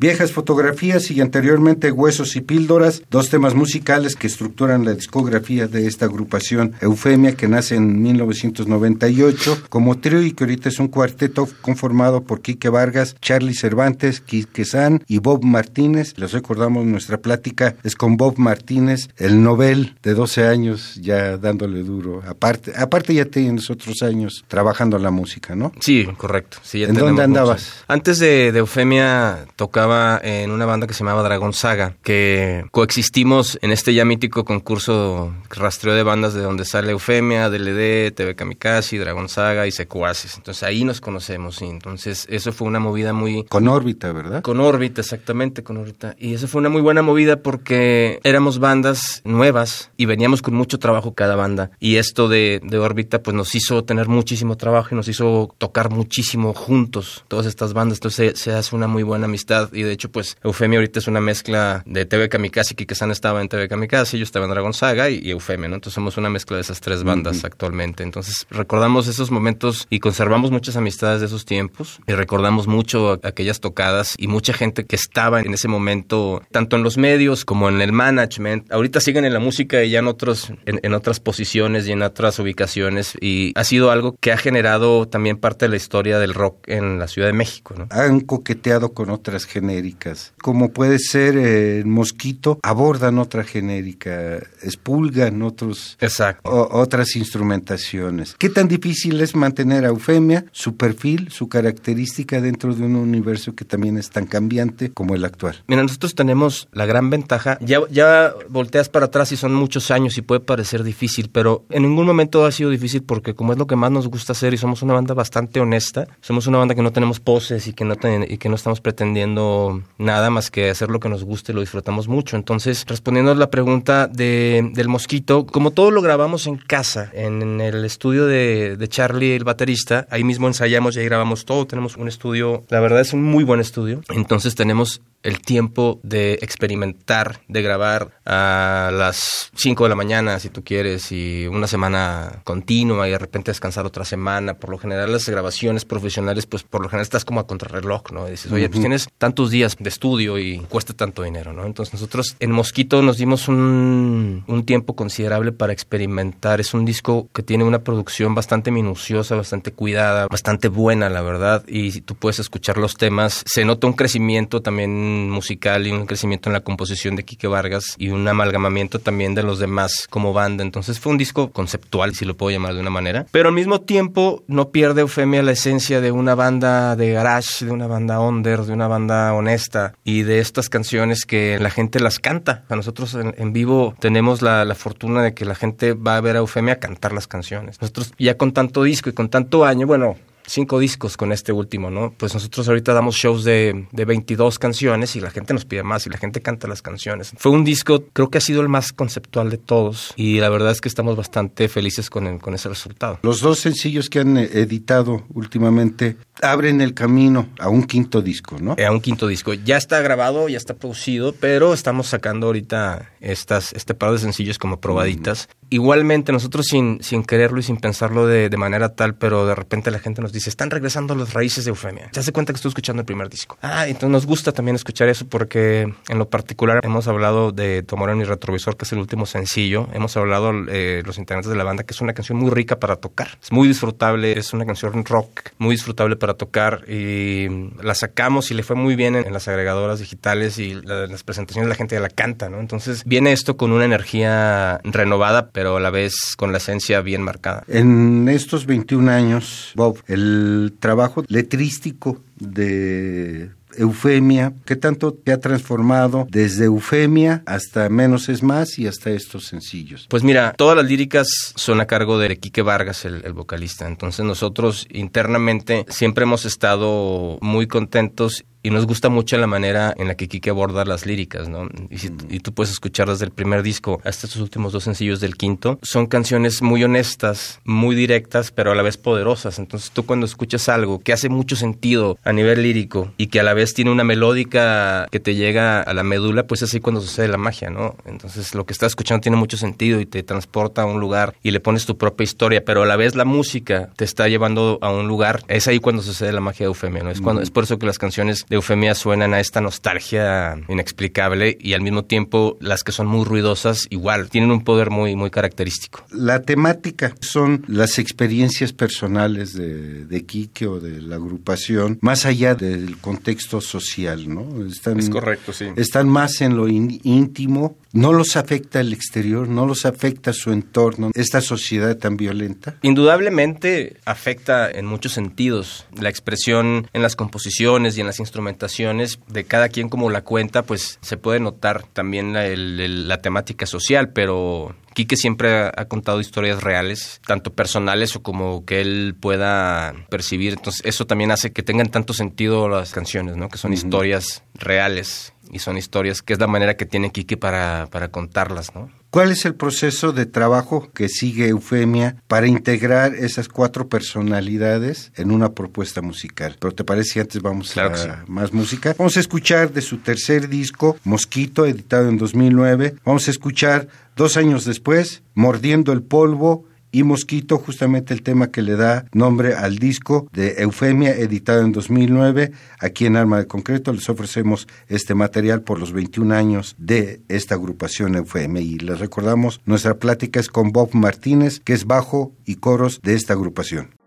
Viejas 0.00 0.30
fotografías 0.30 1.10
y 1.10 1.20
anteriormente 1.20 1.90
Huesos 1.90 2.36
y 2.36 2.40
Píldoras, 2.40 3.02
dos 3.10 3.30
temas 3.30 3.56
musicales 3.56 4.14
que 4.14 4.28
estructuran 4.28 4.84
la 4.84 4.94
discografía 4.94 5.66
de 5.66 5.88
esta 5.88 6.04
agrupación 6.04 6.74
Eufemia 6.80 7.34
que 7.34 7.48
nace 7.48 7.74
en 7.74 8.00
1998 8.00 9.64
como 9.68 9.98
trío 9.98 10.22
y 10.22 10.30
que 10.30 10.44
ahorita 10.44 10.68
es 10.68 10.78
un 10.78 10.86
cuarteto 10.86 11.48
conformado 11.62 12.22
por 12.22 12.42
Quique 12.42 12.68
Vargas, 12.68 13.16
Charlie 13.20 13.54
Cervantes, 13.54 14.20
Quique 14.20 14.64
San 14.64 15.02
y 15.08 15.18
Bob 15.18 15.42
Martínez. 15.42 16.14
Les 16.16 16.30
recordamos 16.30 16.86
nuestra 16.86 17.18
plática 17.18 17.74
es 17.82 17.96
con 17.96 18.16
Bob 18.16 18.38
Martínez, 18.38 19.08
el 19.16 19.42
Nobel 19.42 19.96
de 20.04 20.14
12 20.14 20.46
años 20.46 20.94
ya 21.02 21.38
dándole 21.38 21.82
duro. 21.82 22.22
Aparte, 22.24 22.72
aparte 22.76 23.14
ya 23.14 23.24
tienes 23.24 23.68
otros 23.68 24.02
años 24.02 24.44
trabajando 24.46 24.96
la 25.00 25.10
música, 25.10 25.56
¿no? 25.56 25.72
Sí, 25.80 26.06
correcto. 26.16 26.58
Sí, 26.62 26.78
ya 26.78 26.86
¿En 26.86 26.94
dónde 26.94 27.24
andabas? 27.24 27.62
muchos. 27.62 27.84
Antes 27.88 28.20
de, 28.20 28.52
de 28.52 28.60
Eufemia 28.60 29.46
tocaba 29.56 29.87
en 30.22 30.50
una 30.50 30.66
banda 30.66 30.86
que 30.86 30.94
se 30.94 31.00
llamaba 31.00 31.22
Dragon 31.22 31.52
Saga, 31.52 31.96
que 32.02 32.64
coexistimos 32.70 33.58
en 33.62 33.72
este 33.72 33.94
ya 33.94 34.04
mítico 34.04 34.44
concurso 34.44 35.34
rastreo 35.50 35.94
de 35.94 36.02
bandas 36.02 36.34
de 36.34 36.42
donde 36.42 36.64
sale 36.64 36.92
Eufemia, 36.92 37.50
DLD, 37.50 38.12
TV 38.14 38.34
Kamikaze, 38.34 38.98
Dragon 38.98 39.28
Saga 39.28 39.66
y 39.66 39.70
Secuaces. 39.70 40.36
Entonces 40.36 40.62
ahí 40.62 40.84
nos 40.84 41.00
conocemos 41.00 41.60
y 41.62 41.66
entonces 41.66 42.26
eso 42.30 42.52
fue 42.52 42.68
una 42.68 42.80
movida 42.80 43.12
muy... 43.12 43.44
Con 43.44 43.68
órbita, 43.68 44.12
¿verdad? 44.12 44.42
Con 44.42 44.60
órbita, 44.60 45.00
exactamente, 45.00 45.62
con 45.62 45.76
órbita. 45.76 46.14
Y 46.18 46.34
eso 46.34 46.48
fue 46.48 46.60
una 46.60 46.68
muy 46.68 46.82
buena 46.82 47.02
movida 47.02 47.42
porque 47.42 48.20
éramos 48.24 48.58
bandas 48.58 49.22
nuevas 49.24 49.90
y 49.96 50.06
veníamos 50.06 50.42
con 50.42 50.54
mucho 50.54 50.78
trabajo 50.78 51.14
cada 51.14 51.36
banda. 51.36 51.70
Y 51.80 51.96
esto 51.96 52.28
de, 52.28 52.60
de 52.62 52.78
órbita 52.78 53.22
pues 53.22 53.34
nos 53.34 53.54
hizo 53.54 53.84
tener 53.84 54.08
muchísimo 54.08 54.56
trabajo 54.56 54.88
y 54.92 54.96
nos 54.96 55.08
hizo 55.08 55.54
tocar 55.58 55.90
muchísimo 55.90 56.54
juntos 56.54 57.24
todas 57.28 57.46
estas 57.46 57.72
bandas. 57.72 57.98
Entonces 57.98 58.32
se, 58.34 58.36
se 58.36 58.52
hace 58.52 58.74
una 58.74 58.86
muy 58.86 59.02
buena 59.02 59.26
amistad. 59.26 59.70
Y 59.78 59.82
de 59.84 59.92
hecho 59.92 60.10
pues 60.10 60.36
Eufemia 60.42 60.78
ahorita 60.78 60.98
es 60.98 61.06
una 61.06 61.20
mezcla 61.20 61.82
de 61.86 62.04
TV 62.04 62.28
Kamikaze, 62.28 62.74
Kike 62.74 62.94
San 62.94 63.10
estaba 63.10 63.40
en 63.40 63.48
TV 63.48 63.68
Kamikaze, 63.68 64.18
yo 64.18 64.24
estaba 64.24 64.44
en 64.46 64.50
Dragon 64.50 64.72
Saga 64.74 65.08
y, 65.10 65.20
y 65.22 65.30
Eufemia, 65.30 65.68
¿no? 65.68 65.76
Entonces 65.76 65.94
somos 65.94 66.16
una 66.16 66.30
mezcla 66.30 66.56
de 66.56 66.62
esas 66.62 66.80
tres 66.80 67.04
bandas 67.04 67.44
actualmente. 67.44 68.02
Entonces 68.02 68.46
recordamos 68.50 69.06
esos 69.08 69.30
momentos 69.30 69.86
y 69.90 70.00
conservamos 70.00 70.50
muchas 70.50 70.76
amistades 70.76 71.20
de 71.20 71.26
esos 71.26 71.44
tiempos 71.44 72.00
y 72.06 72.12
recordamos 72.14 72.66
mucho 72.66 73.12
a- 73.12 73.20
aquellas 73.22 73.60
tocadas 73.60 74.14
y 74.18 74.26
mucha 74.26 74.52
gente 74.52 74.84
que 74.84 74.96
estaba 74.96 75.40
en 75.40 75.54
ese 75.54 75.68
momento, 75.68 76.42
tanto 76.50 76.76
en 76.76 76.82
los 76.82 76.96
medios 76.98 77.44
como 77.44 77.68
en 77.68 77.80
el 77.80 77.92
management. 77.92 78.72
Ahorita 78.72 79.00
siguen 79.00 79.24
en 79.24 79.32
la 79.32 79.40
música 79.40 79.84
y 79.84 79.90
ya 79.90 80.00
en, 80.00 80.08
otros, 80.08 80.50
en, 80.66 80.80
en 80.82 80.94
otras 80.94 81.20
posiciones 81.20 81.86
y 81.86 81.92
en 81.92 82.02
otras 82.02 82.38
ubicaciones 82.38 83.14
y 83.20 83.52
ha 83.54 83.64
sido 83.64 83.90
algo 83.90 84.16
que 84.20 84.32
ha 84.32 84.36
generado 84.36 85.06
también 85.08 85.36
parte 85.38 85.66
de 85.66 85.70
la 85.70 85.76
historia 85.76 86.18
del 86.18 86.34
rock 86.34 86.66
en 86.68 86.98
la 86.98 87.06
Ciudad 87.08 87.28
de 87.28 87.34
México, 87.34 87.74
¿no? 87.76 87.86
Han 87.90 88.20
coqueteado 88.20 88.92
con 88.92 89.10
otras 89.10 89.46
genéricas, 89.68 90.32
como 90.40 90.70
puede 90.70 90.98
ser 90.98 91.34
eh, 91.36 91.82
Mosquito, 91.84 92.58
abordan 92.62 93.18
otra 93.18 93.44
genérica, 93.44 94.38
expulgan 94.62 95.42
otros 95.42 95.96
Exacto. 96.00 96.48
o- 96.50 96.80
otras 96.80 97.14
instrumentaciones. 97.16 98.34
¿Qué 98.38 98.48
tan 98.48 98.68
difícil 98.68 99.20
es 99.20 99.34
mantener 99.34 99.84
a 99.84 99.88
Eufemia, 99.88 100.44
su 100.52 100.76
perfil, 100.76 101.30
su 101.30 101.48
característica 101.48 102.40
dentro 102.40 102.74
de 102.74 102.84
un 102.84 102.96
universo 102.96 103.54
que 103.54 103.64
también 103.64 103.98
es 103.98 104.10
tan 104.10 104.26
cambiante 104.26 104.90
como 104.90 105.14
el 105.14 105.24
actual? 105.24 105.62
Mira, 105.66 105.82
nosotros 105.82 106.14
tenemos 106.14 106.68
la 106.72 106.86
gran 106.86 107.10
ventaja, 107.10 107.58
ya, 107.60 107.80
ya 107.90 108.32
volteas 108.48 108.88
para 108.88 109.06
atrás 109.06 109.32
y 109.32 109.36
son 109.36 109.54
muchos 109.54 109.90
años 109.90 110.16
y 110.18 110.22
puede 110.22 110.40
parecer 110.40 110.82
difícil, 110.82 111.28
pero 111.32 111.64
en 111.70 111.82
ningún 111.82 112.06
momento 112.06 112.44
ha 112.46 112.52
sido 112.52 112.70
difícil 112.70 113.02
porque 113.02 113.34
como 113.34 113.52
es 113.52 113.58
lo 113.58 113.66
que 113.66 113.76
más 113.76 113.90
nos 113.90 114.08
gusta 114.08 114.32
hacer 114.32 114.54
y 114.54 114.58
somos 114.58 114.82
una 114.82 114.94
banda 114.94 115.14
bastante 115.14 115.60
honesta, 115.60 116.06
somos 116.20 116.46
una 116.46 116.58
banda 116.58 116.74
que 116.74 116.82
no 116.82 116.92
tenemos 116.92 117.20
poses 117.20 117.66
y 117.66 117.72
que 117.72 117.84
no, 117.84 117.96
ten- 117.96 118.26
y 118.28 118.38
que 118.38 118.48
no 118.48 118.54
estamos 118.54 118.80
pretendiendo 118.80 119.57
nada 119.98 120.30
más 120.30 120.50
que 120.50 120.70
hacer 120.70 120.90
lo 120.90 121.00
que 121.00 121.08
nos 121.08 121.24
gusta 121.24 121.52
y 121.52 121.54
lo 121.54 121.60
disfrutamos 121.60 122.08
mucho. 122.08 122.36
Entonces, 122.36 122.84
respondiendo 122.86 123.32
a 123.32 123.34
la 123.34 123.50
pregunta 123.50 124.06
de, 124.06 124.70
del 124.74 124.88
mosquito, 124.88 125.46
como 125.46 125.70
todo 125.70 125.90
lo 125.90 126.02
grabamos 126.02 126.46
en 126.46 126.56
casa, 126.56 127.10
en 127.14 127.60
el 127.60 127.84
estudio 127.84 128.26
de, 128.26 128.76
de 128.76 128.88
Charlie, 128.88 129.34
el 129.34 129.44
baterista, 129.44 130.06
ahí 130.10 130.24
mismo 130.24 130.46
ensayamos 130.46 130.96
y 130.96 131.00
ahí 131.00 131.04
grabamos 131.04 131.44
todo, 131.44 131.66
tenemos 131.66 131.96
un 131.96 132.08
estudio, 132.08 132.64
la 132.68 132.80
verdad 132.80 133.00
es 133.00 133.12
un 133.12 133.22
muy 133.22 133.44
buen 133.44 133.60
estudio, 133.60 134.02
entonces 134.10 134.54
tenemos 134.54 135.00
el 135.22 135.40
tiempo 135.40 136.00
de 136.02 136.34
experimentar, 136.34 137.40
de 137.48 137.62
grabar 137.62 138.12
a 138.24 138.90
las 138.92 139.50
5 139.56 139.84
de 139.84 139.88
la 139.88 139.94
mañana, 139.94 140.38
si 140.38 140.48
tú 140.48 140.62
quieres, 140.62 141.10
y 141.12 141.46
una 141.46 141.66
semana 141.66 142.40
continua 142.44 143.08
y 143.08 143.10
de 143.10 143.18
repente 143.18 143.50
descansar 143.50 143.84
otra 143.86 144.04
semana. 144.04 144.54
Por 144.54 144.70
lo 144.70 144.78
general, 144.78 145.12
las 145.12 145.28
grabaciones 145.28 145.84
profesionales, 145.84 146.46
pues 146.46 146.62
por 146.62 146.82
lo 146.82 146.88
general 146.88 147.02
estás 147.02 147.24
como 147.24 147.40
a 147.40 147.46
contrarreloj, 147.46 148.12
¿no? 148.12 148.28
Y 148.28 148.32
dices, 148.32 148.52
oye, 148.52 148.68
pues 148.68 148.80
tienes 148.80 149.08
tantos 149.18 149.50
días 149.50 149.76
de 149.78 149.88
estudio 149.88 150.38
y 150.38 150.60
cuesta 150.68 150.94
tanto 150.94 151.22
dinero, 151.22 151.52
¿no? 151.52 151.64
Entonces 151.64 151.92
nosotros 151.92 152.36
en 152.38 152.52
Mosquito 152.52 153.02
nos 153.02 153.18
dimos 153.18 153.48
un, 153.48 154.44
un 154.46 154.64
tiempo 154.64 154.94
considerable 154.94 155.52
para 155.52 155.72
experimentar. 155.72 156.60
Es 156.60 156.74
un 156.74 156.84
disco 156.84 157.28
que 157.32 157.42
tiene 157.42 157.64
una 157.64 157.80
producción 157.80 158.34
bastante 158.34 158.70
minuciosa, 158.70 159.34
bastante 159.34 159.72
cuidada, 159.72 160.26
bastante 160.28 160.68
buena, 160.68 161.08
la 161.08 161.22
verdad. 161.22 161.64
Y 161.66 161.90
si 161.90 162.00
tú 162.00 162.14
puedes 162.14 162.38
escuchar 162.38 162.78
los 162.78 162.96
temas, 162.96 163.42
se 163.46 163.64
nota 163.64 163.86
un 163.86 163.94
crecimiento 163.94 164.62
también 164.62 165.07
musical 165.30 165.86
y 165.86 165.90
un 165.90 166.06
crecimiento 166.06 166.48
en 166.48 166.52
la 166.52 166.60
composición 166.60 167.16
de 167.16 167.24
Quique 167.24 167.46
Vargas 167.46 167.94
y 167.98 168.10
un 168.10 168.26
amalgamamiento 168.26 168.98
también 168.98 169.34
de 169.34 169.42
los 169.42 169.58
demás 169.58 170.06
como 170.08 170.32
banda. 170.32 170.62
Entonces 170.62 171.00
fue 171.00 171.12
un 171.12 171.18
disco 171.18 171.50
conceptual, 171.50 172.14
si 172.14 172.24
lo 172.24 172.36
puedo 172.36 172.50
llamar 172.50 172.74
de 172.74 172.80
una 172.80 172.90
manera. 172.90 173.26
Pero 173.30 173.48
al 173.48 173.54
mismo 173.54 173.80
tiempo 173.80 174.42
no 174.46 174.70
pierde 174.70 175.00
Eufemia 175.02 175.42
la 175.42 175.52
esencia 175.52 176.00
de 176.00 176.12
una 176.12 176.34
banda 176.34 176.96
de 176.96 177.12
garage, 177.12 177.64
de 177.64 177.70
una 177.70 177.86
banda 177.86 178.20
under, 178.20 178.60
de 178.60 178.72
una 178.72 178.88
banda 178.88 179.32
honesta 179.34 179.94
y 180.04 180.22
de 180.22 180.40
estas 180.40 180.68
canciones 180.68 181.24
que 181.24 181.58
la 181.58 181.70
gente 181.70 182.00
las 182.00 182.18
canta. 182.18 182.64
A 182.68 182.76
nosotros 182.76 183.14
en, 183.14 183.52
vivo 183.52 183.94
tenemos 183.98 184.42
la, 184.42 184.64
la 184.64 184.74
fortuna 184.74 185.22
de 185.22 185.34
que 185.34 185.44
la 185.44 185.54
gente 185.54 185.94
va 185.94 186.16
a 186.16 186.20
ver 186.20 186.36
a 186.36 186.40
Eufemia 186.40 186.78
cantar 186.78 187.12
las 187.12 187.26
canciones. 187.26 187.80
Nosotros 187.80 188.12
ya 188.18 188.36
con 188.36 188.52
tanto 188.52 188.82
disco 188.82 189.10
y 189.10 189.12
con 189.12 189.28
tanto 189.28 189.64
año, 189.64 189.86
bueno, 189.86 190.16
cinco 190.48 190.78
discos 190.78 191.16
con 191.16 191.32
este 191.32 191.52
último, 191.52 191.90
¿no? 191.90 192.12
Pues 192.16 192.34
nosotros 192.34 192.66
ahorita 192.68 192.92
damos 192.92 193.14
shows 193.16 193.44
de, 193.44 193.86
de 193.92 194.04
22 194.04 194.58
canciones 194.58 195.14
y 195.14 195.20
la 195.20 195.30
gente 195.30 195.54
nos 195.54 195.64
pide 195.64 195.82
más 195.82 196.06
y 196.06 196.10
la 196.10 196.18
gente 196.18 196.40
canta 196.42 196.66
las 196.66 196.82
canciones. 196.82 197.32
Fue 197.36 197.52
un 197.52 197.64
disco, 197.64 198.04
creo 198.12 198.30
que 198.30 198.38
ha 198.38 198.40
sido 198.40 198.60
el 198.62 198.68
más 198.68 198.92
conceptual 198.92 199.50
de 199.50 199.58
todos 199.58 200.12
y 200.16 200.40
la 200.40 200.48
verdad 200.48 200.72
es 200.72 200.80
que 200.80 200.88
estamos 200.88 201.16
bastante 201.16 201.68
felices 201.68 202.10
con, 202.10 202.26
el- 202.26 202.40
con 202.40 202.54
ese 202.54 202.68
resultado. 202.68 203.18
Los 203.22 203.40
dos 203.40 203.58
sencillos 203.60 204.08
que 204.08 204.20
han 204.20 204.36
eh, 204.38 204.48
editado 204.54 205.24
últimamente 205.34 206.16
abren 206.42 206.80
el 206.80 206.94
camino 206.94 207.48
a 207.58 207.68
un 207.68 207.82
quinto 207.84 208.22
disco, 208.22 208.56
¿no? 208.60 208.74
Eh, 208.78 208.86
A 208.86 208.92
un 208.92 209.00
quinto 209.00 209.26
disco. 209.26 209.52
Ya 209.54 209.76
está 209.76 210.00
grabado, 210.00 210.48
ya 210.48 210.56
está 210.56 210.74
producido, 210.74 211.32
pero 211.38 211.74
estamos 211.74 212.06
sacando 212.08 212.46
ahorita 212.46 213.10
estas, 213.20 213.72
este 213.72 213.94
par 213.94 214.12
de 214.12 214.18
sencillos 214.18 214.58
como 214.58 214.80
probaditas. 214.80 215.48
Igualmente, 215.70 216.32
nosotros 216.32 216.66
sin, 216.66 217.02
sin 217.02 217.22
quererlo 217.24 217.60
y 217.60 217.62
sin 217.62 217.76
pensarlo 217.76 218.26
de, 218.26 218.48
de 218.48 218.56
manera 218.56 218.90
tal, 218.94 219.14
pero 219.14 219.46
de 219.46 219.54
repente 219.54 219.90
la 219.90 219.98
gente 219.98 220.22
nos 220.22 220.32
dice, 220.32 220.48
están 220.50 220.70
regresando 220.70 221.14
las 221.14 221.34
raíces 221.34 221.64
de 221.64 221.70
Eufemia. 221.70 222.08
Se 222.12 222.20
hace 222.20 222.32
cuenta 222.32 222.52
que 222.52 222.56
estoy 222.56 222.70
escuchando 222.70 223.00
el 223.02 223.06
primer 223.06 223.28
disco. 223.28 223.58
Ah, 223.62 223.86
entonces 223.86 224.08
nos 224.10 224.26
gusta 224.26 224.52
también 224.52 224.76
escuchar 224.76 225.08
eso 225.08 225.26
porque 225.28 225.92
en 226.08 226.18
lo 226.18 226.28
particular 226.30 226.80
hemos 226.84 227.06
hablado 227.08 227.52
de 227.52 227.82
Tomar 227.82 228.10
en 228.10 228.18
mi 228.18 228.24
retrovisor, 228.24 228.76
que 228.76 228.84
es 228.84 228.92
el 228.92 228.98
último 228.98 229.26
sencillo. 229.26 229.88
Hemos 229.92 230.16
hablado, 230.16 230.52
eh, 230.68 231.02
los 231.04 231.18
integrantes 231.18 231.50
de 231.50 231.56
la 231.56 231.64
banda, 231.64 231.82
que 231.84 231.92
es 231.92 232.00
una 232.00 232.14
canción 232.14 232.38
muy 232.38 232.50
rica 232.50 232.78
para 232.80 232.96
tocar. 232.96 233.28
Es 233.42 233.52
muy 233.52 233.68
disfrutable, 233.68 234.38
es 234.38 234.52
una 234.54 234.64
canción 234.64 235.04
rock 235.04 235.50
muy 235.58 235.74
disfrutable 235.74 236.16
para 236.16 236.34
tocar 236.34 236.84
y 236.88 237.48
la 237.82 237.94
sacamos 237.94 238.50
y 238.50 238.54
le 238.54 238.62
fue 238.62 238.76
muy 238.76 238.96
bien 238.96 239.16
en, 239.16 239.32
las 239.32 239.48
agregadoras 239.48 239.98
digitales 240.00 240.58
y 240.58 240.74
la- 240.74 241.06
las 241.06 241.22
presentaciones 241.24 241.68
la 241.68 241.74
gente 241.74 241.98
la 242.00 242.08
canta, 242.08 242.48
¿no? 242.48 242.58
Entonces 242.60 243.02
viene 243.04 243.32
esto 243.32 243.56
con 243.56 243.72
una 243.72 243.84
energía 243.84 244.80
renovada, 244.84 245.50
pero 245.58 245.76
a 245.76 245.80
la 245.80 245.90
vez 245.90 246.36
con 246.36 246.52
la 246.52 246.58
esencia 246.58 247.00
bien 247.00 247.20
marcada. 247.20 247.64
En 247.66 248.28
estos 248.28 248.64
21 248.64 249.10
años, 249.10 249.72
Bob, 249.74 249.98
el 250.06 250.72
trabajo 250.78 251.24
letrístico 251.26 252.20
de 252.36 253.50
Eufemia, 253.76 254.52
¿qué 254.64 254.76
tanto 254.76 255.12
te 255.12 255.32
ha 255.32 255.40
transformado 255.40 256.28
desde 256.30 256.66
Eufemia 256.66 257.42
hasta 257.44 257.88
Menos 257.88 258.28
es 258.28 258.44
Más 258.44 258.78
y 258.78 258.86
hasta 258.86 259.10
estos 259.10 259.46
sencillos? 259.46 260.06
Pues 260.08 260.22
mira, 260.22 260.54
todas 260.56 260.76
las 260.76 260.86
líricas 260.86 261.26
son 261.56 261.80
a 261.80 261.86
cargo 261.86 262.20
de 262.20 262.38
Quique 262.38 262.62
Vargas, 262.62 263.04
el, 263.04 263.22
el 263.24 263.32
vocalista. 263.32 263.88
Entonces 263.88 264.24
nosotros 264.24 264.86
internamente 264.90 265.86
siempre 265.88 266.22
hemos 266.22 266.44
estado 266.44 267.38
muy 267.40 267.66
contentos 267.66 268.44
y 268.62 268.70
nos 268.70 268.86
gusta 268.86 269.08
mucho 269.08 269.36
la 269.38 269.46
manera 269.46 269.94
en 269.96 270.08
la 270.08 270.14
que 270.16 270.28
Quique 270.28 270.50
aborda 270.50 270.84
las 270.84 271.06
líricas, 271.06 271.48
¿no? 271.48 271.68
Y, 271.90 271.98
si- 271.98 272.10
y 272.28 272.40
tú 272.40 272.52
puedes 272.52 272.70
escuchar 272.72 273.08
desde 273.08 273.24
el 273.24 273.30
primer 273.30 273.62
disco 273.62 274.00
hasta 274.04 274.26
estos 274.26 274.40
últimos 274.42 274.72
dos 274.72 274.84
sencillos 274.84 275.20
del 275.20 275.36
quinto. 275.36 275.78
Son 275.82 276.06
canciones 276.06 276.60
muy 276.62 276.82
honestas, 276.84 277.60
muy 277.64 277.94
directas, 277.96 278.50
pero 278.50 278.72
a 278.72 278.74
la 278.74 278.82
vez 278.82 278.96
poderosas. 278.96 279.58
Entonces 279.58 279.90
tú 279.90 280.04
cuando 280.06 280.26
escuchas 280.26 280.68
algo 280.68 280.98
que 281.00 281.12
hace 281.12 281.28
mucho 281.28 281.56
sentido 281.56 282.18
a 282.24 282.32
nivel 282.32 282.62
lírico 282.62 283.12
y 283.16 283.28
que 283.28 283.40
a 283.40 283.42
la 283.42 283.54
vez 283.54 283.74
tiene 283.74 283.90
una 283.90 284.04
melódica 284.04 285.06
que 285.10 285.20
te 285.20 285.34
llega 285.34 285.80
a 285.82 285.94
la 285.94 286.02
médula, 286.02 286.46
pues 286.46 286.62
es 286.62 286.68
así 286.70 286.80
cuando 286.80 287.00
sucede 287.00 287.28
la 287.28 287.38
magia, 287.38 287.70
¿no? 287.70 287.96
Entonces 288.04 288.54
lo 288.54 288.66
que 288.66 288.72
estás 288.72 288.92
escuchando 288.92 289.20
tiene 289.22 289.36
mucho 289.36 289.56
sentido 289.56 290.00
y 290.00 290.06
te 290.06 290.22
transporta 290.22 290.82
a 290.82 290.84
un 290.86 291.00
lugar 291.00 291.34
y 291.42 291.50
le 291.50 291.60
pones 291.60 291.86
tu 291.86 291.96
propia 291.96 292.24
historia, 292.24 292.64
pero 292.64 292.82
a 292.82 292.86
la 292.86 292.96
vez 292.96 293.14
la 293.14 293.24
música 293.24 293.90
te 293.96 294.04
está 294.04 294.28
llevando 294.28 294.78
a 294.82 294.90
un 294.90 295.08
lugar. 295.08 295.42
Es 295.48 295.66
ahí 295.68 295.78
cuando 295.78 296.02
sucede 296.02 296.32
la 296.32 296.40
magia 296.40 296.60
de 296.60 296.66
Eufemia, 296.68 297.02
¿no? 297.02 297.10
Es, 297.10 297.20
cuando, 297.20 297.42
es 297.42 297.50
por 297.50 297.64
eso 297.64 297.78
que 297.78 297.86
las 297.86 297.98
canciones 297.98 298.44
de 298.48 298.56
Eufemia 298.56 298.94
suenan 298.94 299.34
a 299.34 299.40
esta 299.40 299.60
nostalgia 299.60 300.58
inexplicable 300.68 301.56
y 301.60 301.74
al 301.74 301.80
mismo 301.80 302.04
tiempo 302.04 302.56
las 302.60 302.84
que 302.84 302.92
son 302.92 303.06
muy 303.06 303.24
ruidosas 303.24 303.86
igual 303.90 304.30
tienen 304.30 304.50
un 304.50 304.64
poder 304.64 304.90
muy 304.90 305.16
muy 305.16 305.30
característico. 305.30 306.04
La 306.10 306.42
temática 306.42 307.14
son 307.20 307.64
las 307.68 307.98
experiencias 307.98 308.72
personales 308.72 309.54
de, 309.54 310.04
de 310.04 310.24
Quique 310.24 310.66
o 310.66 310.80
de 310.80 311.00
la 311.02 311.16
agrupación, 311.16 311.98
más 312.00 312.24
allá 312.24 312.54
del 312.54 312.98
contexto 312.98 313.60
social, 313.60 314.28
¿no? 314.32 314.66
Están, 314.66 314.98
es 314.98 315.10
correcto, 315.10 315.52
sí. 315.52 315.66
Están 315.76 316.08
más 316.08 316.40
en 316.40 316.56
lo 316.56 316.68
íntimo, 316.68 317.76
no 317.92 318.12
los 318.12 318.36
afecta 318.36 318.80
el 318.80 318.92
exterior, 318.92 319.48
no 319.48 319.66
los 319.66 319.86
afecta 319.86 320.32
su 320.32 320.52
entorno, 320.52 321.10
esta 321.14 321.40
sociedad 321.40 321.96
tan 321.96 322.16
violenta. 322.16 322.76
Indudablemente 322.82 323.96
afecta 324.04 324.70
en 324.70 324.86
muchos 324.86 325.12
sentidos 325.12 325.86
la 326.00 326.08
expresión 326.08 326.88
en 326.92 327.02
las 327.02 327.16
composiciones 327.16 327.96
y 327.96 328.00
en 328.00 328.06
las 328.06 328.20
instrumentaciones 328.38 329.18
de 329.28 329.44
cada 329.44 329.68
quien 329.68 329.88
como 329.88 330.10
la 330.10 330.22
cuenta, 330.22 330.62
pues 330.62 330.98
se 331.02 331.16
puede 331.16 331.40
notar 331.40 331.82
también 331.82 332.32
la, 332.32 332.46
la 332.46 333.20
temática 333.20 333.66
social, 333.66 334.10
pero 334.10 334.74
Quique 334.94 335.16
siempre 335.16 335.66
ha, 335.66 335.84
contado 335.84 336.20
historias 336.20 336.60
reales, 336.62 337.20
tanto 337.24 337.52
personales 337.52 338.16
o 338.16 338.22
como 338.22 338.64
que 338.64 338.80
él 338.80 339.14
pueda 339.20 339.94
percibir. 340.10 340.54
Entonces, 340.54 340.84
eso 340.84 341.06
también 341.06 341.30
hace 341.30 341.52
que 341.52 341.62
tengan 341.62 341.88
tanto 341.88 342.12
sentido 342.14 342.68
las 342.68 342.90
canciones, 342.90 343.36
¿no? 343.36 343.48
Que 343.48 343.58
son 343.58 343.72
historias 343.72 344.42
reales 344.54 345.32
y 345.50 345.58
son 345.58 345.76
historias 345.76 346.22
que 346.22 346.32
es 346.32 346.40
la 346.40 346.46
manera 346.46 346.76
que 346.76 346.86
tiene 346.86 347.12
Quique 347.12 347.36
para, 347.36 347.88
para 347.90 348.08
contarlas, 348.08 348.74
¿no? 348.74 348.90
¿Cuál 349.10 349.32
es 349.32 349.46
el 349.46 349.54
proceso 349.54 350.12
de 350.12 350.26
trabajo 350.26 350.90
que 350.92 351.08
sigue 351.08 351.48
Eufemia 351.48 352.16
para 352.26 352.46
integrar 352.46 353.14
esas 353.14 353.48
cuatro 353.48 353.88
personalidades 353.88 355.12
en 355.16 355.30
una 355.30 355.52
propuesta 355.52 356.02
musical? 356.02 356.56
Pero 356.60 356.74
te 356.74 356.84
parece 356.84 357.14
que 357.14 357.20
antes 357.20 357.40
vamos 357.40 357.74
a 357.78 358.24
más 358.26 358.52
música. 358.52 358.94
Vamos 358.98 359.16
a 359.16 359.20
escuchar 359.20 359.72
de 359.72 359.80
su 359.80 359.98
tercer 359.98 360.48
disco, 360.50 360.98
Mosquito, 361.04 361.64
editado 361.64 362.10
en 362.10 362.18
2009. 362.18 362.96
Vamos 363.04 363.28
a 363.28 363.30
escuchar 363.30 363.88
Dos 364.18 364.36
años 364.36 364.64
después, 364.64 365.22
Mordiendo 365.34 365.92
el 365.92 366.02
Polvo 366.02 366.64
y 366.90 367.02
Mosquito, 367.02 367.58
justamente 367.58 368.14
el 368.14 368.22
tema 368.22 368.50
que 368.50 368.62
le 368.62 368.76
da 368.76 369.04
nombre 369.12 369.54
al 369.54 369.78
disco 369.78 370.28
de 370.32 370.62
Eufemia, 370.62 371.14
editado 371.14 371.62
en 371.62 371.72
2009. 371.72 372.52
Aquí 372.80 373.06
en 373.06 373.16
Arma 373.16 373.38
de 373.38 373.46
Concreto 373.46 373.92
les 373.92 374.08
ofrecemos 374.08 374.66
este 374.88 375.14
material 375.14 375.62
por 375.62 375.78
los 375.78 375.92
21 375.92 376.34
años 376.34 376.76
de 376.78 377.20
esta 377.28 377.54
agrupación 377.54 378.14
Eufemia. 378.14 378.62
Y 378.62 378.78
les 378.78 378.98
recordamos, 378.98 379.60
nuestra 379.66 379.94
plática 379.94 380.40
es 380.40 380.48
con 380.48 380.72
Bob 380.72 380.94
Martínez, 380.94 381.60
que 381.60 381.72
es 381.72 381.84
bajo 381.84 382.32
y 382.44 382.56
coros 382.56 383.00
de 383.02 383.14
esta 383.14 383.34
agrupación. 383.34 383.97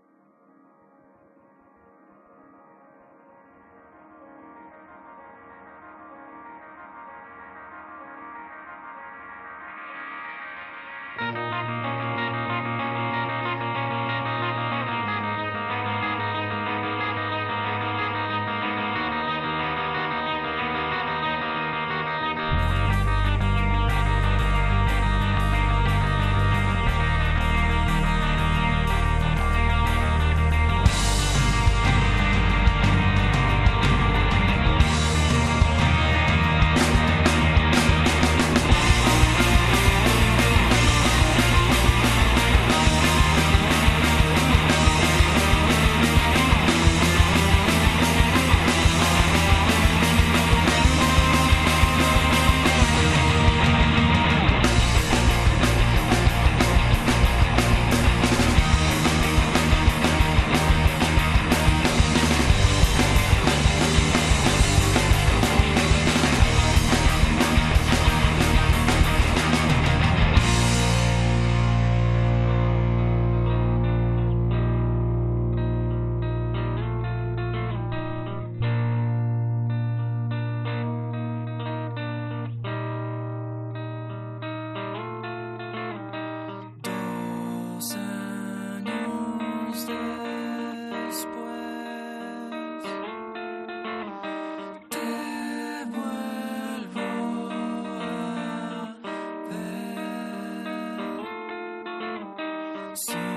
See. 102.94 103.31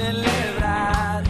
Celebrar. 0.00 1.29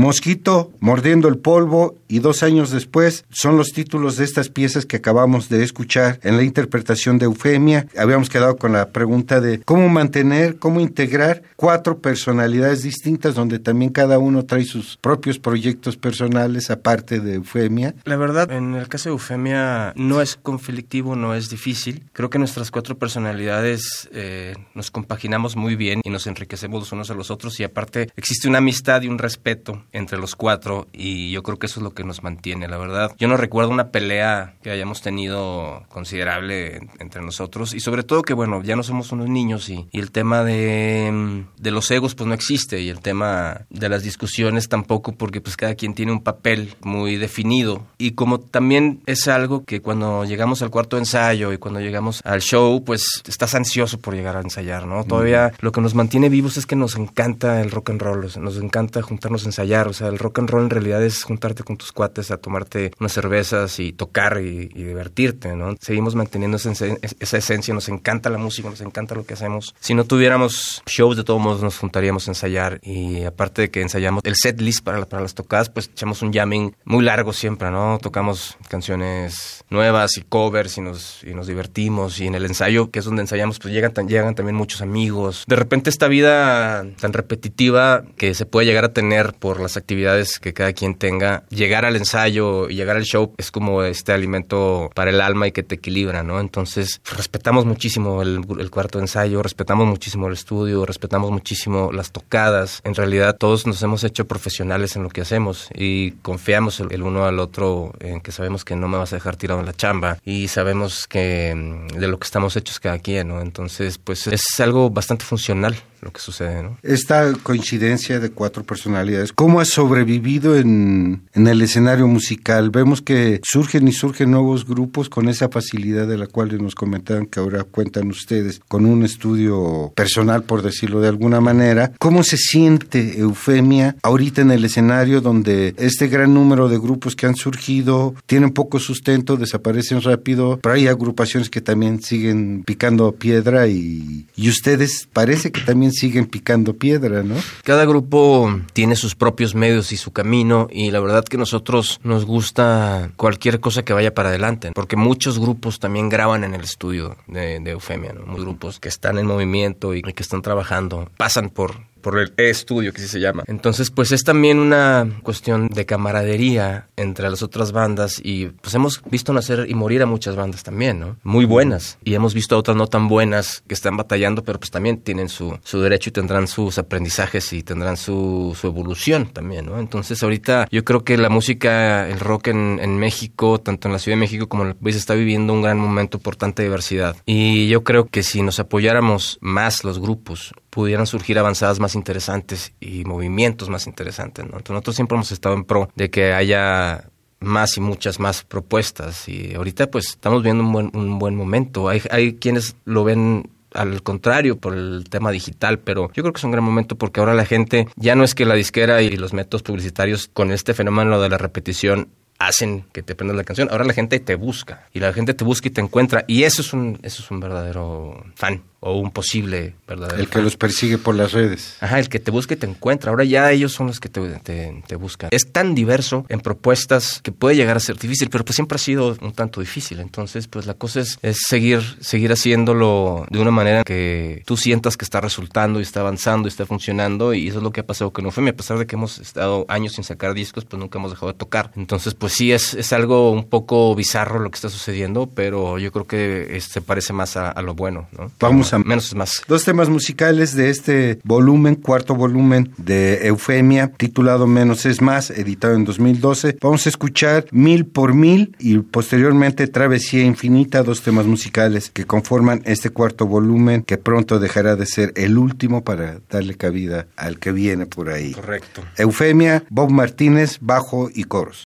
Mosquito, 0.00 0.72
Mordiendo 0.80 1.28
el 1.28 1.36
Polvo 1.36 1.94
y 2.08 2.20
Dos 2.20 2.42
años 2.42 2.70
después 2.70 3.24
son 3.30 3.56
los 3.56 3.72
títulos 3.72 4.16
de 4.16 4.24
estas 4.24 4.48
piezas 4.48 4.86
que 4.86 4.96
acabamos 4.96 5.48
de 5.48 5.62
escuchar 5.62 6.18
en 6.22 6.38
la 6.38 6.42
interpretación 6.42 7.18
de 7.18 7.26
Eufemia. 7.26 7.86
Habíamos 7.96 8.30
quedado 8.30 8.56
con 8.56 8.72
la 8.72 8.88
pregunta 8.90 9.40
de 9.40 9.60
cómo 9.60 9.88
mantener, 9.88 10.58
cómo 10.58 10.80
integrar 10.80 11.42
cuatro 11.54 11.98
personalidades 11.98 12.82
distintas 12.82 13.34
donde 13.34 13.58
también 13.58 13.92
cada 13.92 14.18
uno 14.18 14.44
trae 14.44 14.64
sus 14.64 14.96
propios 14.96 15.38
proyectos 15.38 15.96
personales 15.96 16.70
aparte 16.70 17.20
de 17.20 17.34
Eufemia. 17.34 17.94
La 18.04 18.16
verdad, 18.16 18.50
en 18.50 18.74
el 18.74 18.88
caso 18.88 19.10
de 19.10 19.12
Eufemia 19.12 19.92
no 19.96 20.22
es 20.22 20.36
conflictivo, 20.36 21.14
no 21.14 21.34
es 21.34 21.50
difícil. 21.50 22.04
Creo 22.14 22.30
que 22.30 22.38
nuestras 22.38 22.70
cuatro 22.70 22.96
personalidades 22.98 24.08
eh, 24.12 24.54
nos 24.74 24.90
compaginamos 24.90 25.56
muy 25.56 25.76
bien 25.76 26.00
y 26.04 26.10
nos 26.10 26.26
enriquecemos 26.26 26.80
los 26.80 26.92
unos 26.92 27.10
a 27.10 27.14
los 27.14 27.30
otros 27.30 27.60
y 27.60 27.64
aparte 27.64 28.10
existe 28.16 28.48
una 28.48 28.58
amistad 28.58 29.02
y 29.02 29.08
un 29.08 29.18
respeto 29.18 29.84
entre 29.92 30.18
los 30.18 30.36
cuatro 30.36 30.86
y 30.92 31.30
yo 31.30 31.42
creo 31.42 31.58
que 31.58 31.66
eso 31.66 31.80
es 31.80 31.84
lo 31.84 31.92
que 31.94 32.04
nos 32.04 32.22
mantiene, 32.22 32.68
la 32.68 32.78
verdad. 32.78 33.12
Yo 33.18 33.28
no 33.28 33.36
recuerdo 33.36 33.70
una 33.70 33.88
pelea 33.90 34.54
que 34.62 34.70
hayamos 34.70 35.02
tenido 35.02 35.84
considerable 35.88 36.76
en- 36.76 36.90
entre 36.98 37.22
nosotros 37.22 37.74
y 37.74 37.80
sobre 37.80 38.02
todo 38.02 38.22
que, 38.22 38.34
bueno, 38.34 38.62
ya 38.62 38.76
no 38.76 38.82
somos 38.82 39.12
unos 39.12 39.28
niños 39.28 39.68
y, 39.68 39.86
y 39.92 40.00
el 40.00 40.10
tema 40.10 40.44
de, 40.44 41.10
mm, 41.12 41.60
de 41.62 41.70
los 41.70 41.90
egos 41.90 42.14
pues 42.14 42.26
no 42.26 42.34
existe 42.34 42.80
y 42.80 42.88
el 42.88 43.00
tema 43.00 43.62
de 43.70 43.88
las 43.88 44.02
discusiones 44.02 44.68
tampoco 44.68 45.12
porque 45.12 45.40
pues 45.40 45.56
cada 45.56 45.74
quien 45.74 45.94
tiene 45.94 46.12
un 46.12 46.22
papel 46.22 46.74
muy 46.82 47.16
definido 47.16 47.84
y 47.98 48.12
como 48.12 48.40
también 48.40 49.00
es 49.06 49.28
algo 49.28 49.64
que 49.64 49.80
cuando 49.80 50.24
llegamos 50.24 50.62
al 50.62 50.70
cuarto 50.70 50.98
ensayo 50.98 51.52
y 51.52 51.58
cuando 51.58 51.80
llegamos 51.80 52.20
al 52.24 52.40
show 52.40 52.82
pues 52.84 53.04
estás 53.28 53.54
ansioso 53.54 53.98
por 53.98 54.14
llegar 54.14 54.36
a 54.36 54.40
ensayar, 54.40 54.86
¿no? 54.86 55.04
Todavía 55.04 55.52
lo 55.60 55.72
que 55.72 55.80
nos 55.80 55.94
mantiene 55.94 56.28
vivos 56.28 56.56
es 56.56 56.66
que 56.66 56.76
nos 56.76 56.96
encanta 56.96 57.60
el 57.60 57.70
rock 57.70 57.90
and 57.90 58.02
roll, 58.02 58.30
nos 58.40 58.56
encanta 58.58 59.02
juntarnos 59.02 59.44
a 59.44 59.46
ensayar, 59.46 59.79
o 59.88 59.92
sea, 59.92 60.08
el 60.08 60.18
rock 60.18 60.38
and 60.40 60.50
roll 60.50 60.62
en 60.64 60.70
realidad 60.70 61.02
es 61.04 61.22
juntarte 61.22 61.62
con 61.62 61.76
tus 61.76 61.92
cuates 61.92 62.30
a 62.30 62.36
tomarte 62.38 62.92
unas 63.00 63.12
cervezas 63.12 63.78
y 63.80 63.92
tocar 63.92 64.40
y, 64.40 64.68
divertirte, 64.68 65.54
¿no? 65.56 65.74
Seguimos 65.80 66.14
manteniendo 66.14 66.56
esa, 66.56 66.70
esen- 66.70 66.98
esa 67.20 67.36
esencia, 67.38 67.74
nos 67.74 67.88
encanta 67.88 68.30
la 68.30 68.38
música, 68.38 68.68
nos 68.70 68.80
encanta 68.80 69.14
lo 69.14 69.24
que 69.24 69.34
hacemos. 69.34 69.74
Si 69.80 69.94
no 69.94 70.04
tuviéramos 70.04 70.82
shows, 70.86 71.16
de 71.16 71.24
todos 71.24 71.40
modos 71.40 71.62
nos 71.62 71.78
juntaríamos 71.78 72.28
a 72.28 72.30
ensayar 72.32 72.80
y 72.82 73.24
aparte 73.24 73.62
de 73.62 73.70
que 73.70 73.82
ensayamos 73.82 74.22
el 74.24 74.34
set 74.36 74.60
list 74.60 74.84
para, 74.84 75.04
para 75.06 75.22
las 75.22 75.34
tocadas, 75.34 75.68
pues 75.70 75.88
echamos 75.92 76.22
un 76.22 76.32
jamming 76.32 76.74
muy 76.84 77.04
largo 77.04 77.32
siempre, 77.32 77.70
¿no? 77.70 77.98
Tocamos 78.00 78.56
canciones 78.68 79.64
nuevas 79.70 80.16
y 80.16 80.22
covers 80.22 80.78
y 80.78 80.80
nos, 80.80 81.22
y 81.24 81.34
nos 81.34 81.46
divertimos 81.46 82.20
y 82.20 82.26
en 82.26 82.34
el 82.34 82.44
ensayo, 82.44 82.90
que 82.90 82.98
es 82.98 83.04
donde 83.04 83.22
ensayamos, 83.22 83.58
pues 83.58 83.72
llegan, 83.72 83.92
llegan 84.08 84.34
también 84.34 84.56
muchos 84.56 84.82
amigos. 84.82 85.44
De 85.46 85.56
repente 85.56 85.90
esta 85.90 86.08
vida 86.08 86.84
tan 87.00 87.12
repetitiva 87.12 88.04
que 88.16 88.34
se 88.34 88.46
puede 88.46 88.66
llegar 88.66 88.84
a 88.84 88.92
tener 88.92 89.34
por 89.34 89.60
las 89.60 89.69
actividades 89.76 90.38
que 90.38 90.52
cada 90.52 90.72
quien 90.72 90.94
tenga, 90.94 91.44
llegar 91.50 91.84
al 91.84 91.96
ensayo 91.96 92.68
y 92.68 92.74
llegar 92.74 92.96
al 92.96 93.04
show 93.04 93.34
es 93.38 93.50
como 93.50 93.82
este 93.82 94.12
alimento 94.12 94.90
para 94.94 95.10
el 95.10 95.20
alma 95.20 95.46
y 95.46 95.52
que 95.52 95.62
te 95.62 95.76
equilibra, 95.76 96.22
¿no? 96.22 96.40
Entonces 96.40 97.00
respetamos 97.16 97.66
muchísimo 97.66 98.22
el, 98.22 98.40
el 98.58 98.70
cuarto 98.70 98.98
de 98.98 99.04
ensayo, 99.04 99.42
respetamos 99.42 99.86
muchísimo 99.86 100.28
el 100.28 100.34
estudio, 100.34 100.86
respetamos 100.86 101.30
muchísimo 101.30 101.92
las 101.92 102.12
tocadas. 102.12 102.80
En 102.84 102.94
realidad 102.94 103.36
todos 103.36 103.66
nos 103.66 103.82
hemos 103.82 104.04
hecho 104.04 104.26
profesionales 104.26 104.96
en 104.96 105.02
lo 105.02 105.08
que 105.08 105.20
hacemos 105.20 105.68
y 105.74 106.12
confiamos 106.22 106.80
el, 106.80 106.92
el 106.92 107.02
uno 107.02 107.24
al 107.24 107.38
otro 107.38 107.92
en 108.00 108.20
que 108.20 108.32
sabemos 108.32 108.64
que 108.64 108.76
no 108.76 108.88
me 108.88 108.98
vas 108.98 109.12
a 109.12 109.16
dejar 109.16 109.36
tirado 109.36 109.60
en 109.60 109.66
la 109.66 109.72
chamba 109.72 110.18
y 110.24 110.48
sabemos 110.48 111.06
que 111.06 111.54
mm, 111.54 111.98
de 111.98 112.08
lo 112.08 112.18
que 112.18 112.24
estamos 112.24 112.56
hechos 112.56 112.80
cada 112.80 112.98
quien, 112.98 113.28
¿no? 113.28 113.40
Entonces, 113.40 113.98
pues 113.98 114.26
es 114.26 114.42
algo 114.60 114.90
bastante 114.90 115.24
funcional 115.24 115.76
lo 116.02 116.12
que 116.12 116.20
sucede, 116.20 116.62
¿no? 116.62 116.78
Esta 116.82 117.32
coincidencia 117.42 118.20
de 118.20 118.30
cuatro 118.30 118.64
personalidades, 118.64 119.32
¿cómo 119.32 119.60
ha 119.60 119.64
sobrevivido 119.64 120.56
en, 120.56 121.22
en 121.32 121.46
el 121.46 121.62
escenario 121.62 122.06
musical? 122.06 122.70
Vemos 122.70 123.02
que 123.02 123.40
surgen 123.42 123.88
y 123.88 123.92
surgen 123.92 124.30
nuevos 124.30 124.66
grupos 124.66 125.08
con 125.08 125.28
esa 125.28 125.48
facilidad 125.48 126.06
de 126.06 126.18
la 126.18 126.26
cual 126.26 126.50
nos 126.62 126.74
comentaban 126.74 127.26
que 127.26 127.40
ahora 127.40 127.64
cuentan 127.64 128.08
ustedes, 128.08 128.60
con 128.68 128.86
un 128.86 129.04
estudio 129.04 129.92
personal, 129.94 130.42
por 130.42 130.62
decirlo 130.62 131.00
de 131.00 131.08
alguna 131.08 131.40
manera. 131.40 131.92
¿Cómo 131.98 132.22
se 132.22 132.36
siente 132.36 133.18
Eufemia 133.20 133.96
ahorita 134.02 134.42
en 134.42 134.50
el 134.50 134.64
escenario 134.64 135.20
donde 135.20 135.74
este 135.78 136.08
gran 136.08 136.34
número 136.34 136.68
de 136.68 136.78
grupos 136.78 137.16
que 137.16 137.26
han 137.26 137.36
surgido 137.36 138.14
tienen 138.26 138.50
poco 138.50 138.78
sustento, 138.78 139.36
desaparecen 139.36 140.02
rápido, 140.02 140.58
pero 140.62 140.74
hay 140.74 140.86
agrupaciones 140.86 141.50
que 141.50 141.60
también 141.60 142.02
siguen 142.02 142.62
picando 142.64 143.12
piedra 143.12 143.68
y, 143.68 144.26
y 144.36 144.48
ustedes 144.48 145.08
parece 145.12 145.52
que 145.52 145.60
también 145.60 145.89
siguen 145.92 146.26
picando 146.26 146.76
piedra, 146.76 147.22
¿no? 147.22 147.36
Cada 147.64 147.84
grupo 147.84 148.60
tiene 148.72 148.96
sus 148.96 149.14
propios 149.14 149.54
medios 149.54 149.92
y 149.92 149.96
su 149.96 150.12
camino 150.12 150.68
y 150.70 150.90
la 150.90 151.00
verdad 151.00 151.24
que 151.24 151.36
nosotros 151.36 152.00
nos 152.02 152.24
gusta 152.24 153.10
cualquier 153.16 153.60
cosa 153.60 153.84
que 153.84 153.92
vaya 153.92 154.14
para 154.14 154.30
adelante, 154.30 154.72
porque 154.74 154.96
muchos 154.96 155.38
grupos 155.38 155.78
también 155.78 156.08
graban 156.08 156.44
en 156.44 156.54
el 156.54 156.62
estudio 156.62 157.16
de, 157.26 157.60
de 157.60 157.70
Eufemia, 157.72 158.12
¿no? 158.12 158.26
Muchos 158.26 158.44
grupos 158.44 158.80
que 158.80 158.88
están 158.88 159.18
en 159.18 159.26
movimiento 159.26 159.94
y 159.94 160.02
que 160.02 160.22
están 160.22 160.42
trabajando, 160.42 161.10
pasan 161.16 161.50
por 161.50 161.89
por 162.00 162.18
el 162.18 162.32
estudio 162.36 162.92
que 162.92 163.00
sí 163.00 163.08
se 163.08 163.20
llama. 163.20 163.44
Entonces, 163.46 163.90
pues 163.90 164.12
es 164.12 164.24
también 164.24 164.58
una 164.58 165.20
cuestión 165.22 165.68
de 165.68 165.86
camaradería 165.86 166.86
entre 166.96 167.28
las 167.30 167.42
otras 167.42 167.72
bandas 167.72 168.20
y 168.22 168.46
pues 168.46 168.74
hemos 168.74 169.02
visto 169.10 169.32
nacer 169.32 169.66
y 169.68 169.74
morir 169.74 170.02
a 170.02 170.06
muchas 170.06 170.36
bandas 170.36 170.62
también, 170.62 171.00
¿no? 171.00 171.16
Muy 171.22 171.44
buenas 171.44 171.98
y 172.04 172.14
hemos 172.14 172.34
visto 172.34 172.56
a 172.56 172.58
otras 172.58 172.76
no 172.76 172.86
tan 172.86 173.08
buenas 173.08 173.62
que 173.66 173.74
están 173.74 173.96
batallando, 173.96 174.44
pero 174.44 174.58
pues 174.58 174.70
también 174.70 174.98
tienen 174.98 175.28
su, 175.28 175.58
su 175.62 175.80
derecho 175.80 176.10
y 176.10 176.12
tendrán 176.12 176.48
sus 176.48 176.78
aprendizajes 176.78 177.52
y 177.52 177.62
tendrán 177.62 177.96
su, 177.96 178.56
su 178.58 178.66
evolución 178.66 179.26
también, 179.26 179.66
¿no? 179.66 179.78
Entonces, 179.78 180.22
ahorita 180.22 180.68
yo 180.70 180.84
creo 180.84 181.04
que 181.04 181.16
la 181.16 181.28
música, 181.28 182.08
el 182.08 182.20
rock 182.20 182.48
en, 182.48 182.78
en 182.80 182.98
México, 182.98 183.60
tanto 183.60 183.88
en 183.88 183.92
la 183.92 183.98
Ciudad 183.98 184.16
de 184.16 184.20
México 184.20 184.48
como 184.48 184.64
en 184.64 184.70
el 184.70 184.76
país, 184.76 184.96
está 184.96 185.14
viviendo 185.14 185.52
un 185.52 185.62
gran 185.62 185.78
momento 185.78 186.18
por 186.18 186.36
tanta 186.36 186.62
diversidad. 186.62 187.16
Y 187.26 187.68
yo 187.68 187.84
creo 187.84 188.06
que 188.06 188.22
si 188.22 188.42
nos 188.42 188.60
apoyáramos 188.60 189.38
más 189.40 189.84
los 189.84 189.98
grupos, 189.98 190.52
pudieran 190.70 191.06
surgir 191.06 191.38
avanzadas 191.38 191.80
más 191.80 191.94
interesantes 191.94 192.72
y 192.80 193.04
movimientos 193.04 193.68
más 193.68 193.86
interesantes. 193.86 194.44
¿no? 194.44 194.52
Entonces 194.52 194.70
nosotros 194.70 194.96
siempre 194.96 195.16
hemos 195.16 195.32
estado 195.32 195.54
en 195.54 195.64
pro 195.64 195.90
de 195.96 196.10
que 196.10 196.32
haya 196.32 197.10
más 197.40 197.76
y 197.76 197.80
muchas 197.80 198.20
más 198.20 198.44
propuestas. 198.44 199.28
Y 199.28 199.54
ahorita 199.54 199.90
pues 199.90 200.10
estamos 200.10 200.42
viendo 200.42 200.62
un 200.62 200.72
buen, 200.72 200.90
un 200.94 201.18
buen 201.18 201.34
momento. 201.34 201.88
Hay, 201.88 202.02
hay 202.10 202.34
quienes 202.34 202.76
lo 202.84 203.04
ven 203.04 203.50
al 203.72 204.02
contrario 204.02 204.58
por 204.58 204.74
el 204.74 205.04
tema 205.08 205.30
digital, 205.30 205.78
pero 205.78 206.10
yo 206.12 206.22
creo 206.22 206.32
que 206.32 206.38
es 206.38 206.44
un 206.44 206.50
gran 206.50 206.64
momento 206.64 206.96
porque 206.96 207.20
ahora 207.20 207.34
la 207.34 207.44
gente 207.44 207.88
ya 207.96 208.14
no 208.14 208.24
es 208.24 208.34
que 208.34 208.44
la 208.44 208.54
disquera 208.54 209.00
y 209.02 209.10
los 209.16 209.32
métodos 209.32 209.62
publicitarios 209.62 210.28
con 210.32 210.50
este 210.50 210.74
fenómeno 210.74 211.20
de 211.20 211.28
la 211.28 211.38
repetición 211.38 212.08
hacen 212.40 212.84
que 212.92 213.02
te 213.04 213.14
prendas 213.14 213.36
la 213.36 213.44
canción. 213.44 213.68
Ahora 213.70 213.84
la 213.84 213.92
gente 213.92 214.18
te 214.18 214.34
busca 214.34 214.88
y 214.92 214.98
la 214.98 215.12
gente 215.12 215.34
te 215.34 215.44
busca 215.44 215.68
y 215.68 215.70
te 215.70 215.80
encuentra 215.80 216.24
y 216.26 216.42
eso 216.42 216.62
es 216.62 216.72
un 216.72 216.98
eso 217.02 217.22
es 217.22 217.30
un 217.30 217.38
verdadero 217.38 218.24
fan 218.34 218.62
o 218.82 218.98
un 218.98 219.10
posible 219.10 219.74
verdadero 219.86 220.18
El 220.18 220.26
que 220.28 220.32
fan. 220.36 220.44
los 220.44 220.56
persigue 220.56 220.96
por 220.96 221.14
las 221.14 221.32
redes. 221.32 221.76
Ajá, 221.80 221.98
el 221.98 222.08
que 222.08 222.18
te 222.18 222.30
busca 222.30 222.54
y 222.54 222.56
te 222.56 222.66
encuentra. 222.66 223.10
Ahora 223.10 223.24
ya 223.24 223.52
ellos 223.52 223.72
son 223.72 223.88
los 223.88 224.00
que 224.00 224.08
te, 224.08 224.22
te- 224.42 224.82
te 224.86 224.96
buscan. 224.96 225.28
Es 225.32 225.52
tan 225.52 225.74
diverso 225.74 226.24
en 226.30 226.40
propuestas 226.40 227.20
que 227.22 227.30
puede 227.30 227.56
llegar 227.56 227.76
a 227.76 227.80
ser 227.80 227.98
difícil, 227.98 228.30
pero 228.30 228.42
pues 228.42 228.54
siempre 228.56 228.76
ha 228.76 228.78
sido 228.78 229.18
un 229.20 229.32
tanto 229.32 229.60
difícil. 229.60 230.00
Entonces, 230.00 230.48
pues 230.48 230.64
la 230.64 230.72
cosa 230.72 231.00
es, 231.00 231.18
es 231.20 231.40
seguir, 231.46 231.82
seguir 232.00 232.32
haciéndolo 232.32 233.26
de 233.28 233.38
una 233.38 233.50
manera 233.50 233.84
que 233.84 234.42
tú 234.46 234.56
sientas 234.56 234.96
que 234.96 235.04
está 235.04 235.20
resultando 235.20 235.78
y 235.78 235.82
está 235.82 236.00
avanzando 236.00 236.48
y 236.48 236.50
está 236.50 236.64
funcionando. 236.64 237.34
Y 237.34 237.48
eso 237.48 237.58
es 237.58 237.62
lo 237.62 237.72
que 237.72 237.80
ha 237.80 237.86
pasado 237.86 238.12
con 238.12 238.24
Eufemia. 238.24 238.52
A 238.52 238.56
pesar 238.56 238.78
de 238.78 238.86
que 238.86 238.96
hemos 238.96 239.18
estado 239.18 239.66
años 239.68 239.92
sin 239.92 240.04
sacar 240.04 240.32
discos, 240.32 240.64
pues 240.64 240.80
nunca 240.80 240.98
hemos 240.98 241.10
dejado 241.10 241.32
de 241.32 241.38
tocar. 241.38 241.70
Entonces, 241.76 242.14
pues 242.14 242.29
sí, 242.30 242.52
es, 242.52 242.74
es 242.74 242.92
algo 242.92 243.30
un 243.32 243.48
poco 243.48 243.94
bizarro 243.94 244.38
lo 244.38 244.50
que 244.50 244.56
está 244.56 244.68
sucediendo, 244.70 245.28
pero 245.28 245.78
yo 245.78 245.92
creo 245.92 246.06
que 246.06 246.58
se 246.60 246.80
parece 246.80 247.12
más 247.12 247.36
a, 247.36 247.50
a 247.50 247.62
lo 247.62 247.74
bueno, 247.74 248.08
¿no? 248.16 248.30
Vamos 248.40 248.72
a- 248.72 248.78
Menos 248.78 249.06
es 249.08 249.14
más. 249.14 249.42
Dos 249.48 249.64
temas 249.64 249.88
musicales 249.88 250.54
de 250.54 250.70
este 250.70 251.18
volumen, 251.24 251.74
cuarto 251.74 252.14
volumen 252.14 252.72
de 252.78 253.26
Eufemia, 253.26 253.92
titulado 253.92 254.46
Menos 254.46 254.86
es 254.86 255.00
Más, 255.02 255.30
editado 255.30 255.74
en 255.74 255.84
2012. 255.84 256.56
Vamos 256.62 256.86
a 256.86 256.88
escuchar 256.88 257.46
Mil 257.50 257.84
por 257.86 258.14
Mil 258.14 258.56
y 258.58 258.78
posteriormente 258.78 259.66
Travesía 259.68 260.22
Infinita, 260.24 260.82
dos 260.82 261.02
temas 261.02 261.26
musicales 261.26 261.90
que 261.90 262.04
conforman 262.06 262.62
este 262.64 262.90
cuarto 262.90 263.26
volumen 263.26 263.82
que 263.82 263.98
pronto 263.98 264.38
dejará 264.38 264.76
de 264.76 264.86
ser 264.86 265.12
el 265.16 265.36
último 265.38 265.82
para 265.84 266.20
darle 266.30 266.54
cabida 266.56 267.06
al 267.16 267.38
que 267.38 267.52
viene 267.52 267.86
por 267.86 268.08
ahí. 268.10 268.32
Correcto. 268.32 268.82
Eufemia, 268.96 269.64
Bob 269.70 269.90
Martínez, 269.90 270.58
bajo 270.60 271.10
y 271.14 271.24
coros. 271.24 271.64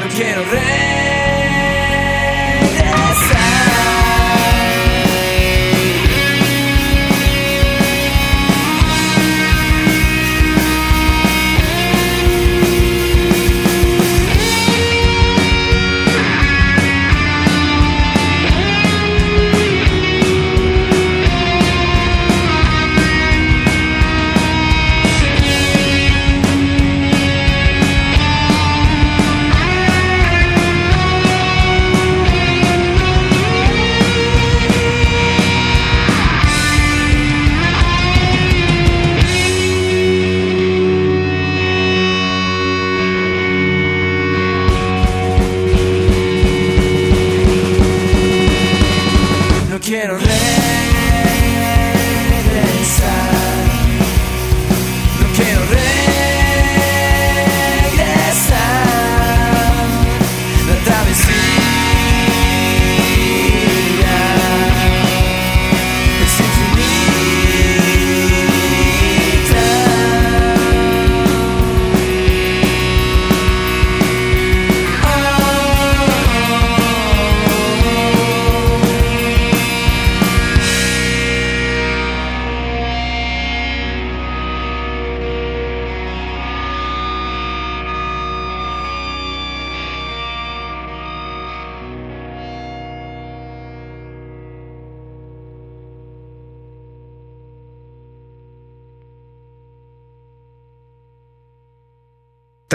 Regresar, 0.00 0.36
no 0.36 0.99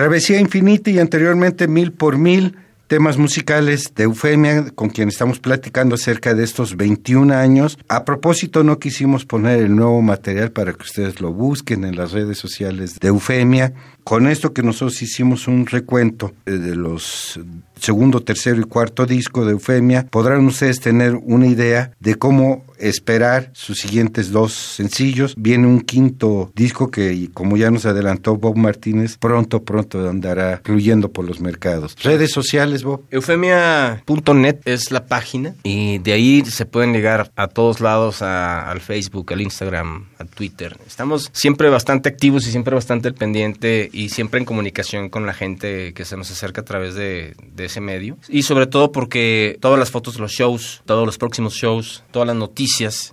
Travesía 0.05 0.39
Infinita 0.39 0.91
y 0.91 0.99
anteriormente 0.99 1.67
Mil 1.67 1.91
por 1.91 2.19
Mil, 2.19 2.55
temas 2.85 3.17
musicales 3.17 3.91
de 3.95 4.03
Eufemia, 4.03 4.69
con 4.75 4.89
quien 4.89 5.09
estamos 5.09 5.39
platicando 5.39 5.95
acerca 5.95 6.35
de 6.35 6.43
estos 6.43 6.77
21 6.77 7.33
años. 7.33 7.79
A 7.87 8.05
propósito, 8.05 8.63
no 8.63 8.77
quisimos 8.77 9.25
poner 9.25 9.63
el 9.63 9.75
nuevo 9.75 10.03
material 10.03 10.51
para 10.51 10.73
que 10.73 10.83
ustedes 10.83 11.21
lo 11.21 11.33
busquen 11.33 11.85
en 11.85 11.95
las 11.95 12.11
redes 12.11 12.37
sociales 12.37 12.99
de 12.99 13.07
Eufemia. 13.07 13.73
Con 14.03 14.27
esto 14.27 14.53
que 14.53 14.61
nosotros 14.61 15.01
hicimos 15.01 15.47
un 15.47 15.65
recuento 15.65 16.33
eh, 16.45 16.51
de 16.51 16.75
los 16.75 17.39
segundo, 17.79 18.21
tercero 18.21 18.61
y 18.61 18.65
cuarto 18.65 19.07
disco 19.07 19.43
de 19.43 19.53
Eufemia, 19.53 20.05
podrán 20.05 20.45
ustedes 20.45 20.79
tener 20.79 21.15
una 21.15 21.47
idea 21.47 21.93
de 21.99 22.13
cómo 22.13 22.63
esperar 22.79 23.51
sus 23.53 23.79
siguientes 23.79 24.31
dos 24.31 24.53
sencillos. 24.53 25.33
Viene 25.37 25.67
un 25.67 25.81
quinto 25.81 26.51
disco 26.55 26.91
que, 26.91 27.29
como 27.33 27.57
ya 27.57 27.71
nos 27.71 27.85
adelantó 27.85 28.35
Bob 28.37 28.57
Martínez, 28.57 29.17
pronto, 29.17 29.63
pronto 29.63 30.09
andará 30.09 30.61
fluyendo 30.63 31.11
por 31.11 31.25
los 31.25 31.39
mercados. 31.39 31.95
Redes 32.03 32.31
sociales, 32.31 32.83
Bob. 32.83 33.01
Eufemia.net 33.11 34.59
es 34.65 34.91
la 34.91 35.05
página 35.07 35.55
y 35.63 35.97
de 35.99 36.13
ahí 36.13 36.43
se 36.45 36.65
pueden 36.65 36.93
llegar 36.93 37.31
a 37.35 37.47
todos 37.47 37.79
lados, 37.81 38.21
a- 38.21 38.69
al 38.69 38.81
Facebook, 38.81 39.31
al 39.33 39.41
Instagram, 39.41 40.07
a 40.19 40.25
Twitter. 40.25 40.77
Estamos 40.87 41.29
siempre 41.33 41.69
bastante 41.69 42.09
activos 42.09 42.47
y 42.47 42.51
siempre 42.51 42.75
bastante 42.75 43.07
al 43.07 43.13
pendiente 43.13 43.89
y 43.91 44.09
siempre 44.09 44.39
en 44.39 44.45
comunicación 44.45 45.09
con 45.09 45.25
la 45.25 45.33
gente 45.33 45.93
que 45.93 46.05
se 46.05 46.17
nos 46.17 46.31
acerca 46.31 46.61
a 46.61 46.65
través 46.65 46.95
de, 46.95 47.35
de 47.55 47.65
ese 47.65 47.81
medio. 47.81 48.17
Y 48.29 48.43
sobre 48.43 48.67
todo 48.67 48.91
porque 48.91 49.57
todas 49.61 49.79
las 49.79 49.91
fotos 49.91 50.15
de 50.15 50.21
los 50.21 50.31
shows, 50.31 50.81
todos 50.85 51.05
los 51.05 51.17
próximos 51.17 51.53
shows, 51.53 52.03
todas 52.11 52.27
las 52.27 52.35
noticias 52.35 52.64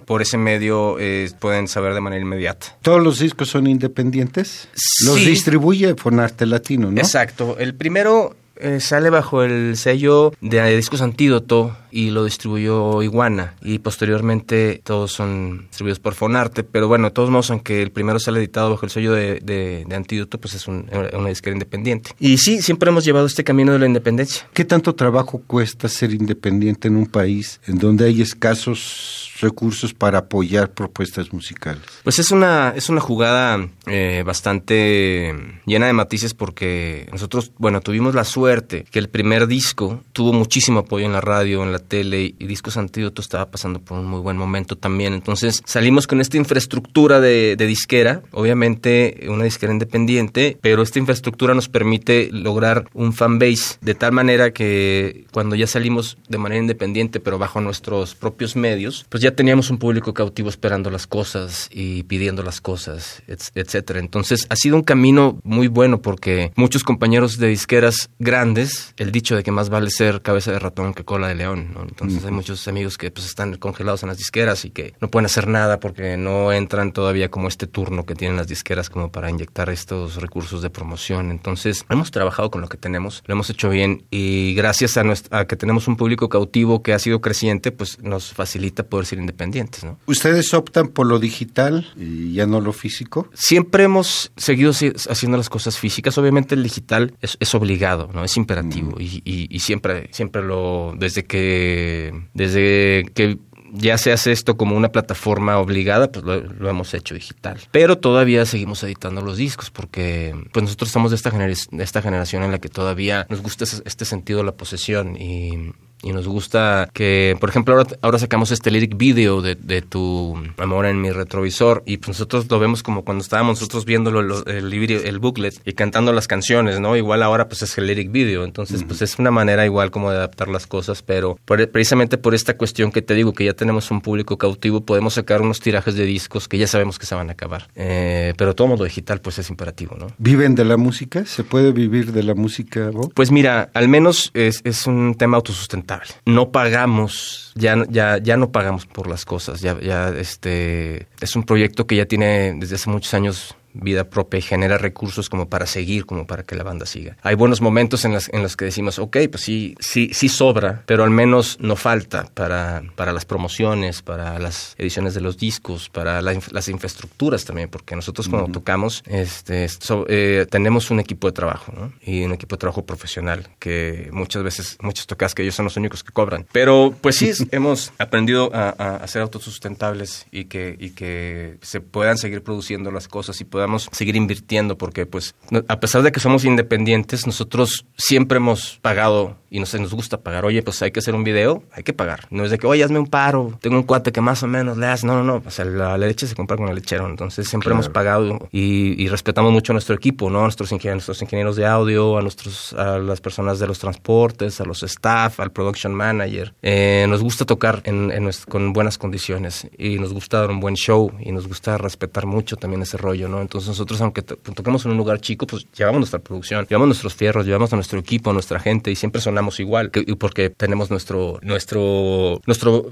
por 0.05 0.23
ese 0.23 0.37
medio 0.39 0.97
eh, 0.99 1.31
pueden 1.39 1.69
saber 1.69 1.95
de 1.95 2.01
manera 2.01 2.23
inmediata. 2.23 2.77
¿Todos 2.83 3.03
los 3.03 3.19
discos 3.19 3.49
son 3.49 3.67
independientes? 3.67 4.69
Los 5.05 5.17
Sí. 5.17 5.27
distribuye 5.27 5.95
Fonarte 5.95 6.47
Latino, 6.47 6.91
¿no? 6.91 6.99
Exacto. 7.01 7.57
El 7.59 7.75
primero 7.75 8.35
eh, 8.57 8.79
sale 8.81 9.11
bajo 9.11 9.43
el 9.43 9.77
sello 9.77 10.33
de 10.41 10.77
Discos 10.77 11.01
Antídoto 11.03 11.77
y 11.91 12.11
lo 12.11 12.25
distribuyó 12.25 13.03
Iguana. 13.03 13.55
Y 13.61 13.81
posteriormente 13.81 14.81
todos 14.85 15.11
son 15.13 15.67
distribuidos 15.69 15.99
por 15.99 16.15
Fonarte. 16.15 16.63
Pero 16.63 16.87
bueno, 16.87 17.07
de 17.09 17.11
todos 17.11 17.29
modos, 17.31 17.51
aunque 17.51 17.83
el 17.83 17.91
primero 17.91 18.21
sale 18.21 18.39
editado 18.39 18.71
bajo 18.71 18.85
el 18.87 18.91
sello 18.93 19.13
de, 19.15 19.41
de- 19.41 19.85
de 19.89 19.97
Antídoto, 19.97 20.39
pues 20.39 20.55
es 20.55 20.69
un- 20.69 20.89
una 21.13 21.29
disquera 21.29 21.55
independiente. 21.55 22.11
Y 22.21 22.39
sí, 22.39 22.63
siempre 22.63 22.91
hemos 22.91 23.05
llevado 23.05 23.27
este 23.27 23.43
camino 23.43 23.73
de 23.73 23.81
la 23.81 23.87
independencia. 23.87 24.47
¿Qué 24.53 24.65
tanto 24.65 24.95
trabajo 24.95 25.43
cuesta 25.47 25.89
ser 25.89 26.13
independiente 26.13 26.87
en 26.89 26.97
un 26.97 27.07
país 27.07 27.61
en 27.67 27.79
donde 27.79 28.05
hay 28.07 28.23
escasos 28.23 29.22
recursos 29.43 29.93
para 29.93 30.19
apoyar 30.19 30.71
propuestas 30.71 31.33
musicales? 31.33 31.83
Pues 32.03 32.19
es 32.19 32.31
una, 32.31 32.73
es 32.75 32.89
una 32.89 33.01
jugada 33.01 33.69
eh, 33.87 34.23
bastante 34.25 35.35
llena 35.67 35.87
de 35.87 35.93
matices 35.93 36.33
porque 36.33 37.09
nosotros, 37.13 37.53
bueno, 37.59 37.81
tuvimos 37.81 38.15
la 38.15 38.25
suerte 38.25 38.85
que 38.91 38.99
el 38.99 39.09
primer 39.09 39.47
disco 39.47 40.03
tuvo 40.13 40.33
muchísimo 40.33 40.81
apoyo 40.81 41.05
en 41.05 41.13
la 41.13 41.21
radio, 41.21 41.63
en 41.63 41.73
la 41.73 41.79
tele 41.79 42.35
y 42.39 42.47
Discos 42.47 42.77
Antídoto 42.77 43.21
estaba 43.21 43.51
pasando 43.51 43.81
por 43.81 43.99
un 43.99 44.07
muy 44.07 44.21
buen 44.21 44.37
momento 44.37 44.77
también. 44.77 45.13
Entonces 45.13 45.63
salimos 45.67 46.07
con 46.07 46.21
esta 46.21 46.37
infraestructura 46.37 47.21
de, 47.21 47.57
de 47.57 47.67
disquera, 47.67 48.23
obviamente 48.31 49.27
una 49.29 49.45
disquera 49.45 49.73
independiente, 49.73 50.57
pero 50.61 50.83
esta 50.83 50.99
infraestructura 50.99 51.55
nos 51.55 51.69
permite 51.69 52.31
lograr 52.33 52.89
un 52.95 53.13
fanbase 53.13 53.77
de 53.81 53.95
tal 53.95 54.13
manera 54.13 54.53
que 54.53 55.27
cuando 55.33 55.57
ya 55.57 55.67
salimos 55.67 56.17
de 56.29 56.39
manera 56.39 56.61
independiente, 56.61 57.21
pero 57.21 57.39
bajo 57.39 57.61
nuestros 57.61 58.15
propios 58.15 58.57
medios, 58.57 59.07
pues 59.09 59.23
ya 59.23 59.32
teníamos 59.33 59.71
un 59.71 59.79
público 59.79 60.15
cautivo 60.15 60.49
esperando 60.49 60.91
las 60.91 61.07
cosas 61.07 61.69
y 61.73 62.03
pidiendo 62.05 62.43
las 62.43 62.61
cosas, 62.61 63.23
et- 63.27 63.51
etcétera. 63.55 63.99
Entonces 64.01 64.47
ha 64.51 64.57
sido 64.57 64.77
un 64.77 64.83
camino 64.83 65.41
muy 65.45 65.69
bueno 65.69 66.01
porque 66.03 66.53
muchos 66.57 66.85
compañeros 66.85 67.39
de 67.39 67.49
disqueras 67.49 68.11
grandes, 68.19 68.95
el 68.97 69.13
dicho 69.13 69.37
de 69.37 69.43
que 69.43 69.51
más 69.53 69.69
vale 69.69 69.91
ser 69.91 70.23
cabeza 70.23 70.53
de 70.53 70.59
ratón 70.59 70.95
que 70.95 71.05
cola 71.05 71.29
de 71.29 71.35
león, 71.35 71.71
¿no? 71.75 71.83
Entonces 71.83 72.25
hay 72.25 72.31
muchos 72.31 72.67
amigos 72.69 72.97
que 72.99 73.11
pues 73.11 73.27
están 73.27 73.57
congelados 73.57 74.03
en 74.03 74.09
las 74.09 74.19
disqueras 74.19 74.65
y 74.65 74.71
que 74.71 74.95
no 75.01 75.09
pueden 75.11 75.27
hacer 75.27 75.49
nada 75.49 75.81
porque 75.81 76.17
no 76.17 76.53
entran 76.53 76.93
todavía 76.93 77.31
como 77.31 77.49
este 77.49 77.67
turno 77.67 78.05
que 78.07 78.15
tienen 78.15 78.37
las 78.37 78.49
disqueras 78.49 78.89
como 78.91 79.11
para 79.13 79.31
inyectar 79.31 79.69
estos 79.71 80.17
recursos 80.17 80.63
de 80.63 80.71
promoción. 80.71 81.31
Entonces 81.31 81.85
hemos 81.91 82.11
trabajado 82.11 82.51
con 82.51 82.61
lo 82.61 82.69
que 82.69 82.77
tenemos, 82.77 83.23
lo 83.27 83.35
hemos 83.35 83.51
hecho 83.51 83.69
bien 83.69 84.05
y 84.11 84.55
gracias 84.55 84.97
a, 84.97 85.05
nuestra- 85.05 85.41
a 85.41 85.47
que 85.47 85.57
tenemos 85.57 85.89
un 85.89 85.97
público 85.97 86.29
cautivo 86.29 86.83
que 86.83 86.93
ha 86.93 86.99
sido 86.99 87.21
creciente, 87.21 87.73
pues 87.73 87.99
nos 88.03 88.33
facilita 88.33 88.83
poder 88.85 89.07
ser 89.07 89.19
independientes, 89.23 89.83
¿no? 89.85 89.99
¿Ustedes 90.07 90.53
optan 90.55 90.89
por 90.89 91.07
lo 91.07 91.19
digital 91.19 91.87
y 91.97 92.35
ya 92.35 92.47
no 92.47 92.61
lo 92.61 92.73
físico? 92.73 93.29
Siempre 93.35 93.85
hemos 93.85 94.31
seguido 94.37 94.73
haciendo 94.73 95.39
las 95.39 95.49
cosas 95.49 95.79
físicas. 95.79 96.19
Obviamente 96.19 96.55
el 96.55 96.63
digital 96.63 97.15
es, 97.21 97.37
es 97.41 97.55
obligado, 97.55 98.11
¿no? 98.13 98.25
Es 98.25 98.37
imperativo. 98.37 99.01
Y, 99.01 99.23
y- 99.25 99.47
y 99.49 99.61
siempre, 99.61 100.09
siempre 100.13 100.43
lo, 100.43 100.95
desde 100.99 101.25
que, 101.25 102.13
desde 102.35 103.07
que 103.15 103.39
ya 103.75 103.97
se 103.97 104.13
hace 104.13 104.33
esto 104.33 104.59
como 104.59 104.77
una 104.77 104.91
plataforma 104.91 105.57
obligada, 105.59 106.13
pues 106.13 106.25
lo, 106.27 106.41
lo 106.43 106.69
hemos 106.69 106.93
hecho 106.93 107.15
digital. 107.15 107.59
Pero 107.71 107.97
todavía 107.97 108.45
seguimos 108.45 108.83
editando 108.83 109.23
los 109.23 109.39
discos 109.39 109.71
porque 109.71 110.35
pues 110.53 110.63
nosotros 110.65 110.91
estamos 110.91 111.11
de 111.11 111.17
esta, 111.17 111.31
genera- 111.31 111.55
de 111.71 111.83
esta 111.85 112.03
generación 112.03 112.43
en 112.43 112.51
la 112.51 112.59
que 112.59 112.69
todavía 112.69 113.27
nos 113.31 113.41
gusta 113.41 113.65
este 113.65 114.05
sentido 114.05 114.41
de 114.41 114.45
la 114.45 114.53
posesión 114.53 115.17
y 115.17 115.73
y 116.03 116.13
nos 116.13 116.27
gusta 116.29 116.89
que, 116.93 117.37
por 117.41 117.49
ejemplo, 117.49 117.75
ahora, 117.77 117.89
ahora 118.03 118.19
sacamos 118.19 118.51
este 118.51 118.71
lyric 118.71 118.97
video 118.97 119.41
de, 119.43 119.55
de 119.55 119.83
tu 119.83 120.37
amor 120.59 120.87
en 120.87 121.01
mi 121.01 121.11
retrovisor 121.11 121.83
y 121.87 121.99
pues 121.99 122.09
nosotros 122.09 122.47
lo 122.51 122.59
vemos 122.59 122.83
como 122.83 123.05
cuando 123.05 123.23
estábamos 123.23 123.61
nosotros 123.61 123.85
viendo 123.85 124.11
el, 124.47 124.71
video- 124.71 125.03
el 125.03 125.19
booklet 125.19 125.55
y 125.65 125.73
cantando 125.75 126.13
las 126.13 126.27
canciones, 126.29 126.81
¿no? 126.81 126.97
Igual 126.97 127.23
ahora 127.23 127.49
pues 127.49 127.63
es 127.63 127.77
el 127.79 127.87
lyric 127.87 128.11
video, 128.11 128.45
entonces 128.45 128.85
pues 128.85 129.03
es 129.03 129.19
una 129.19 129.31
manera 129.31 129.65
igual 129.65 129.91
como 129.91 130.11
de 130.11 130.17
adaptar 130.17 130.49
las 130.49 130.67
cosas, 130.67 131.03
pero 131.03 131.39
por- 131.45 131.71
precisamente 131.71 132.19
por 132.19 132.35
esta 132.35 132.57
cuestión 132.57 132.91
que 132.93 133.03
te 133.03 133.15
digo, 133.15 133.33
que 133.33 133.45
ya 133.45 133.53
tenemos 133.55 133.91
un 133.91 134.01
público 134.01 134.39
cautivo, 134.39 134.81
podemos 134.85 135.15
sacar 135.15 135.41
unos 135.43 135.61
tirajes 135.61 135.95
de 135.95 136.05
discos 136.05 136.49
que 136.49 136.59
ya 136.59 136.67
sabemos 136.67 136.99
que 136.99 137.07
se 137.07 137.15
van 137.15 137.29
a 137.29 137.33
acabar. 137.33 137.69
Eh, 137.77 138.35
pero 138.37 138.55
todo 138.55 138.69
modo 138.69 138.85
digital 138.85 139.21
pues 139.21 139.39
es 139.39 139.51
imperativo, 139.51 139.97
¿no? 139.99 140.09
¿Viven 140.19 140.55
de 140.55 140.65
la 140.65 140.77
música? 140.77 141.25
¿Se 141.27 141.45
puede 141.45 141.73
vivir 141.73 142.13
de 142.13 142.23
la 142.23 142.35
música, 142.35 142.91
Bob? 142.91 143.13
Pues 143.15 143.31
mira, 143.31 143.71
al 143.75 143.89
menos 143.89 144.31
es, 144.35 144.61
es 144.65 144.87
un 144.87 145.15
tema 145.17 145.37
autosustentable. 145.37 145.92
No 146.27 146.51
pagamos, 146.51 147.53
ya, 147.55 147.85
ya, 147.89 148.19
ya 148.19 148.37
no 148.37 148.51
pagamos 148.53 148.87
por 148.87 149.09
las 149.09 149.25
cosas. 149.25 149.61
Ya, 149.61 149.79
ya 149.81 150.09
este 150.11 151.09
es 151.21 151.37
un 151.37 151.45
proyecto 151.45 151.87
que 151.87 151.97
ya 151.97 152.07
tiene 152.07 152.55
desde 152.57 152.77
hace 152.77 152.91
muchos 152.91 153.13
años 153.15 153.57
vida 153.75 154.05
propia 154.11 154.39
y 154.39 154.43
genera 154.43 154.79
recursos 154.79 155.29
como 155.29 155.49
para 155.49 155.67
seguir, 155.67 156.05
como 156.07 156.27
para 156.27 156.43
que 156.43 156.55
la 156.57 156.65
banda 156.65 156.87
siga. 156.87 157.17
Hay 157.23 157.35
buenos 157.35 157.61
momentos 157.61 158.05
en, 158.05 158.13
las, 158.13 158.29
en 158.33 158.43
los 158.43 158.57
que 158.57 158.65
decimos, 158.67 158.99
ok, 158.99 159.17
pues 159.31 159.43
sí, 159.43 159.75
sí, 159.81 160.11
sí 160.13 160.29
sobra, 160.29 160.83
pero 160.87 161.05
al 161.05 161.11
menos 161.11 161.57
no 161.61 161.77
falta 161.77 162.27
para, 162.35 162.83
para 162.97 163.13
las 163.13 163.25
promociones, 163.25 164.03
para 164.03 164.39
las 164.39 164.75
ediciones 164.79 165.15
de 165.15 165.21
los 165.21 165.39
discos, 165.39 165.89
para 165.89 166.21
la 166.21 166.33
las 166.51 166.69
infraestructuras 166.69 167.45
también, 167.45 167.69
porque 167.69 167.95
nosotros 167.95 168.29
cuando 168.29 168.51
tocamos 168.53 169.03
este, 169.07 169.69
so- 169.69 170.07
eh, 170.09 170.47
tenemos 170.51 170.91
un 170.91 170.99
equipo 171.01 171.27
de 171.29 171.33
trabajo, 171.33 171.73
¿no? 171.77 171.93
Y 172.03 172.25
un 172.25 172.33
equipo 172.33 172.57
de 172.57 172.61
trabajo 172.61 172.85
profesional, 172.85 173.49
que 173.59 174.09
muchas 174.13 174.43
veces, 174.43 174.79
muchas 174.81 175.07
tocas 175.07 175.35
que 175.35 175.43
ellos 175.43 175.55
son 175.55 175.65
los 175.65 175.77
únicos 175.77 176.03
que 176.03 176.13
cobran. 176.13 176.47
Pero 176.53 176.95
pues 177.01 177.17
sí, 177.17 177.31
hemos 177.53 177.93
aprendido 177.99 178.51
a, 178.55 178.75
a- 178.77 178.97
a 178.97 179.07
ser 179.07 179.23
autosustentables 179.23 180.27
y 180.31 180.47
que, 180.47 180.77
y 180.79 180.91
que 180.91 181.59
se 181.63 181.81
puedan 181.81 182.19
seguir 182.19 182.43
produciendo 182.43 182.91
las 182.91 183.09
cosas 183.09 183.41
y 183.41 183.45
puedan 183.45 183.62
podamos 183.63 183.89
seguir 183.93 184.17
invirtiendo, 184.17 184.77
porque 184.77 185.07
pues 185.07 185.37
a 185.69 185.79
pesar 185.79 186.03
de 186.03 186.11
que 186.11 186.19
somos 186.19 186.45
independientes, 186.45 187.29
nosotros 187.29 187.87
siempre 187.97 188.39
hemos 188.39 188.81
pagado 188.83 189.37
y 189.53 189.61
no 189.61 189.67
sé, 189.67 189.79
nos 189.79 189.93
gusta 189.93 190.17
pagar. 190.17 190.47
Oye, 190.47 190.63
pues 190.63 190.81
hay 190.81 190.91
que 190.91 191.01
hacer 191.01 191.15
un 191.15 191.25
video, 191.25 191.63
hay 191.73 191.83
que 191.83 191.93
pagar. 191.93 192.27
No 192.31 192.43
es 192.43 192.51
de 192.51 192.59
que, 192.59 192.67
oye, 192.67 192.83
hazme 192.83 192.99
un 192.99 193.07
paro, 193.07 193.59
tengo 193.61 193.77
un 193.77 193.83
cuate 193.83 194.11
que 194.11 194.23
más 194.23 194.43
o 194.43 194.49
menos 194.49 194.79
le 194.79 194.87
hace. 194.87 195.07
No, 195.07 195.15
no, 195.15 195.23
no. 195.23 195.43
O 195.47 195.51
sea, 195.51 195.67
la, 195.67 195.99
leche 195.99 196.27
se 196.27 196.35
compra 196.35 196.57
con 196.57 196.69
el 196.69 196.75
lechero. 196.75 197.07
Entonces 197.07 197.47
siempre 197.47 197.71
hemos 197.71 197.91
pagado 197.91 198.49
y, 198.51 199.07
respetamos 199.09 199.53
mucho 199.53 199.73
a 199.73 199.75
nuestro 199.75 199.95
equipo, 199.95 200.31
¿no? 200.31 200.41
A 200.41 200.43
nuestros 200.45 200.73
ingenieros, 200.73 201.07
nuestros 201.07 201.21
ingenieros 201.21 201.57
de 201.57 201.67
audio, 201.67 202.17
a, 202.17 202.23
nuestros, 202.23 202.73
a 202.73 202.99
las 202.99 203.21
personas 203.21 203.59
de 203.59 203.67
los 203.67 203.79
transportes, 203.79 204.59
a 204.59 204.65
los 204.65 204.83
staff, 204.83 205.39
al 205.39 205.53
production 205.53 205.95
manager. 205.95 206.55
Eh, 206.63 207.05
nos 207.07 207.23
gusta 207.23 207.45
tocar 207.45 207.83
en, 207.85 208.31
con 208.49 208.73
buenas 208.73 208.97
condiciones 208.97 209.69
y 209.77 209.99
nos 209.99 210.15
gusta 210.15 210.41
dar 210.41 210.51
un 210.51 210.61
buen 210.61 210.77
show 210.77 211.13
y 211.21 211.31
nos 211.31 211.47
gusta 211.47 211.77
respetar 211.77 212.25
mucho 212.25 212.57
también 212.57 212.81
ese 212.81 212.97
rollo, 212.97 213.29
¿no? 213.29 213.43
Entonces 213.43 213.52
nosotros, 213.61 214.01
aunque 214.01 214.23
toquemos 214.23 214.85
en 214.85 214.93
un 214.93 214.97
lugar 214.97 215.21
chico, 215.21 215.47
pues 215.47 215.67
llevamos 215.77 216.01
nuestra 216.01 216.19
producción, 216.19 216.67
llevamos 216.69 216.89
nuestros 216.89 217.15
fierros, 217.15 217.47
llevamos 217.47 217.73
a 217.73 217.77
nuestro 217.77 217.99
equipo, 217.99 218.31
a 218.31 218.33
nuestra 218.33 218.59
gente 218.61 218.91
y 218.91 218.97
siempre 218.97 219.21
sonamos 219.21 219.61
igual, 219.61 219.91
porque 220.19 220.51
tenemos 220.51 220.91
nuestro, 220.91 221.39
nuestro, 221.43 222.41
nuestro, 222.47 222.91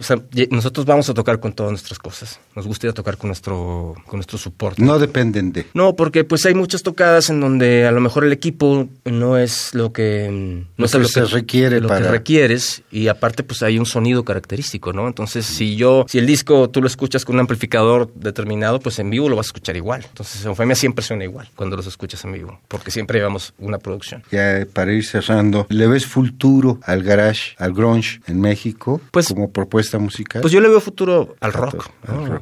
nosotros 0.50 0.86
vamos 0.86 1.08
a 1.08 1.14
tocar 1.14 1.40
con 1.40 1.52
todas 1.52 1.72
nuestras 1.72 1.98
cosas. 1.98 2.40
Nos 2.54 2.66
gusta 2.66 2.86
ir 2.86 2.90
a 2.90 2.94
tocar 2.94 3.16
con 3.16 3.28
nuestro, 3.28 3.94
con 4.06 4.18
nuestro 4.18 4.38
soporte. 4.38 4.82
No 4.82 4.98
dependen 4.98 5.52
de. 5.52 5.66
No, 5.74 5.96
porque 5.96 6.24
pues 6.24 6.44
hay 6.46 6.54
muchas 6.54 6.82
tocadas 6.82 7.30
en 7.30 7.40
donde 7.40 7.86
a 7.86 7.92
lo 7.92 8.00
mejor 8.00 8.24
el 8.24 8.32
equipo 8.32 8.88
no 9.04 9.38
es 9.38 9.74
lo 9.74 9.92
que, 9.92 10.28
no 10.76 10.84
es 10.84 10.94
lo 10.94 11.00
que, 11.00 11.24
requiere 11.26 11.80
lo 11.80 11.88
para... 11.88 12.06
que 12.06 12.10
requieres 12.10 12.82
y 12.90 13.08
aparte 13.08 13.42
pues 13.42 13.62
hay 13.62 13.78
un 13.78 13.86
sonido 13.86 14.24
característico, 14.24 14.92
¿no? 14.92 15.06
Entonces 15.06 15.46
si 15.46 15.76
yo, 15.76 16.06
si 16.08 16.18
el 16.18 16.26
disco 16.26 16.70
tú 16.70 16.80
lo 16.80 16.86
escuchas 16.86 17.24
con 17.24 17.36
un 17.36 17.40
amplificador 17.40 18.12
determinado, 18.14 18.80
pues 18.80 18.98
en 18.98 19.10
vivo 19.10 19.28
lo 19.28 19.36
vas 19.36 19.46
a 19.46 19.48
escuchar 19.48 19.76
igual. 19.76 20.04
Entonces 20.08 20.44
Eufemia 20.50 20.74
siempre 20.74 21.04
suena 21.04 21.24
igual 21.24 21.48
cuando 21.56 21.76
los 21.76 21.86
escuchas 21.86 22.24
en 22.24 22.32
vivo, 22.32 22.60
porque 22.68 22.90
siempre 22.90 23.18
llevamos 23.18 23.54
una 23.58 23.78
producción. 23.78 24.22
Ya 24.30 24.66
para 24.72 24.92
ir 24.92 25.04
cerrando, 25.04 25.66
¿le 25.68 25.86
ves 25.86 26.06
futuro 26.06 26.78
al 26.82 27.02
garage, 27.02 27.54
al 27.58 27.72
grunge 27.72 28.20
en 28.26 28.40
México 28.40 29.00
pues, 29.10 29.28
como 29.28 29.50
propuesta 29.50 29.98
musical? 29.98 30.42
Pues 30.42 30.52
yo 30.52 30.60
le 30.60 30.68
veo 30.68 30.80
futuro 30.80 31.36
al 31.40 31.52
rock. 31.52 31.90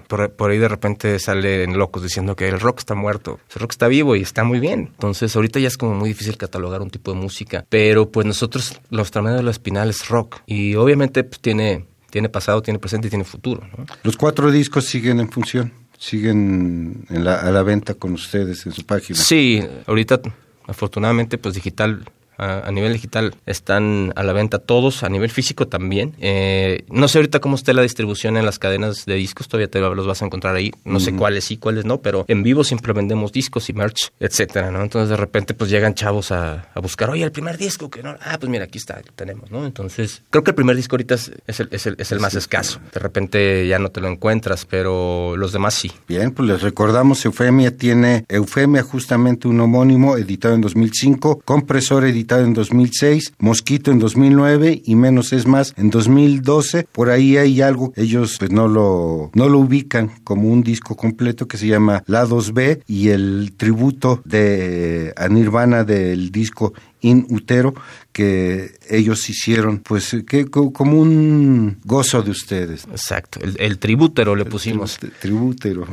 Por, 0.06 0.50
ahí 0.50 0.59
de 0.59 0.68
repente 0.68 1.18
salen 1.18 1.76
locos 1.78 2.02
diciendo 2.02 2.36
que 2.36 2.48
el 2.48 2.61
rock 2.61 2.80
está 2.80 2.94
muerto. 2.94 3.38
El 3.54 3.61
rock 3.61 3.72
está 3.72 3.88
vivo 3.88 4.16
y 4.16 4.22
está 4.22 4.44
muy 4.44 4.61
bien. 4.61 4.90
Entonces 4.92 5.34
ahorita 5.34 5.59
ya 5.61 5.68
es 5.68 5.76
como 5.76 5.94
muy 5.94 6.11
difícil 6.11 6.36
catalogar 6.36 6.82
un 6.82 6.90
tipo 6.90 7.12
de 7.12 7.18
música. 7.18 7.64
Pero 7.68 8.11
pues 8.11 8.26
nosotros, 8.26 8.80
los 8.90 9.11
tramados 9.11 9.38
de 9.38 9.44
la 9.44 9.50
espinal 9.50 9.90
es 9.90 10.09
rock. 10.09 10.40
Y 10.46 10.74
obviamente 10.74 11.24
pues, 11.24 11.40
tiene, 11.40 11.86
tiene 12.11 12.28
pasado, 12.28 12.62
tiene 12.62 12.78
presente 12.78 13.09
y 13.09 13.11
tiene 13.11 13.24
futuro. 13.24 13.62
Los 14.02 14.16
cuatro 14.16 14.50
discos 14.50 14.86
siguen 14.86 15.20
en 15.20 15.30
función 15.30 15.72
siguen 15.99 17.05
en 17.11 17.24
la, 17.24 17.40
a 17.40 17.51
la 17.51 17.62
venta 17.62 17.94
con 17.94 18.12
ustedes 18.14 18.64
en 18.66 18.72
su 18.72 18.84
página. 18.84 19.18
Sí, 19.18 19.62
ahorita 19.86 20.20
afortunadamente 20.66 21.38
pues 21.38 21.55
digital 21.55 22.05
a, 22.39 22.70
nivel 22.70 22.93
digital 22.93 23.34
están 23.47 24.12
a 24.16 24.22
la 24.22 24.32
venta 24.32 24.59
todos, 24.59 25.03
a 25.03 25.09
nivel 25.09 25.30
físico 25.30 25.66
también. 25.68 26.14
Eh, 26.20 26.84
no 26.89 27.09
sé 27.09 27.18
ahorita 27.18 27.41
cómo 27.41 27.57
esté 27.57 27.74
la 27.74 27.82
distribución 27.82 28.36
en 28.36 28.45
las 28.45 28.59
cadenas 28.59 29.05
de 29.05 29.14
discos, 29.14 29.49
todavía 29.49 29.68
te 29.68 29.80
los 29.80 30.07
vas 30.07 30.22
a 30.22 30.26
encontrar 30.26 30.55
ahí. 30.55 30.72
No 30.84 31.01
sé 31.01 31.14
cuáles 31.14 31.45
sí, 31.45 31.57
cuáles 31.57 31.84
no, 31.84 32.01
pero 32.01 32.24
en 32.28 32.43
vivo 32.43 32.64
siempre 32.64 32.93
vendemos 32.93 33.32
discos 33.32 33.68
y 33.68 33.72
merch, 33.72 34.12
etcétera, 34.20 34.70
¿no? 34.70 34.82
Entonces 34.82 35.11
de 35.11 35.16
repente 35.16 35.55
pues 35.55 35.70
llegan 35.70 35.95
chavos 35.95 36.30
a, 36.32 36.68
buscar, 36.80 37.11
oye, 37.11 37.24
el 37.24 37.32
primer 37.32 37.59
disco, 37.59 37.91
que 37.91 38.03
no, 38.03 38.16
ah, 38.20 38.36
pues 38.39 38.49
mira, 38.49 38.64
aquí 38.64 38.78
está, 38.78 39.01
lo 39.05 39.12
tenemos, 39.12 39.51
¿no? 39.51 39.66
Entonces 39.66 40.22
creo 40.30 40.45
que 40.45 40.53
el 40.53 40.55
primer 40.55 40.76
disco 40.76 40.95
ahorita 40.95 41.14
es, 41.14 41.30
el, 41.61 41.68
es, 41.72 41.86
el, 41.86 41.97
es 41.99 42.12
el 42.12 42.20
más 42.20 42.34
escaso. 42.34 42.80
De 42.93 43.01
repente 43.01 43.66
ya 43.66 43.78
no 43.78 43.91
te 43.91 44.01
lo 44.01 44.09
encuentras, 44.09 44.64
pero 44.64 45.36
los 45.36 45.53
demás 45.53 45.74
sí. 45.74 45.91
Bien, 46.07 46.30
pues 46.30 46.49
les 46.49 46.62
recordamos, 46.62 47.24
Eufemia 47.24 47.76
tiene 47.76 48.24
Eufemia 48.28 48.82
justamente 48.82 49.49
un 49.49 49.61
homónimo 49.61 50.16
editado 50.16 50.55
en 50.55 50.61
2005, 50.61 51.43
compresor 51.45 52.05
editado 52.05 52.28
en 52.37 52.55
2006, 52.55 53.33
Mosquito 53.39 53.91
en 53.91 53.99
2009 53.99 54.83
y 54.85 54.95
Menos 54.95 55.33
es 55.33 55.47
más 55.47 55.74
en 55.76 55.91
2012. 55.91 56.87
Por 56.93 57.11
ahí 57.11 57.37
hay 57.37 57.61
algo, 57.62 57.93
ellos 57.97 58.37
pues 58.39 58.51
no 58.51 58.68
lo, 58.68 59.31
no 59.35 59.49
lo 59.49 59.59
ubican 59.59 60.11
como 60.24 60.49
un 60.49 60.62
disco 60.62 60.97
completo 60.97 61.49
que 61.49 61.57
se 61.57 61.66
llama 61.66 62.03
Lados 62.07 62.53
B 62.53 62.83
y 62.87 63.09
el 63.09 63.55
tributo 63.57 64.20
de 64.24 65.12
a 65.16 65.29
Nirvana 65.29 65.85
del 65.85 66.31
disco 66.31 66.74
In 67.01 67.26
Utero 67.31 67.74
que 68.12 68.72
ellos 68.91 69.29
hicieron, 69.31 69.79
pues 69.79 70.16
que 70.26 70.47
como 70.47 71.01
un 71.01 71.79
gozo 71.85 72.22
de 72.22 72.33
ustedes. 72.33 72.85
Exacto, 72.91 73.39
el, 73.41 73.79
tribútero 73.79 74.35
le 74.35 74.45
pusimos. 74.45 74.99
tribútero. 75.20 75.87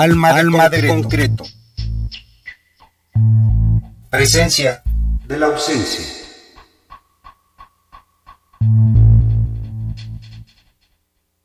Alma, 0.00 0.30
Alma 0.30 0.70
de 0.70 0.88
concreto. 0.88 1.44
Presencia 4.08 4.82
de 5.28 5.36
la 5.38 5.46
ausencia. 5.46 6.09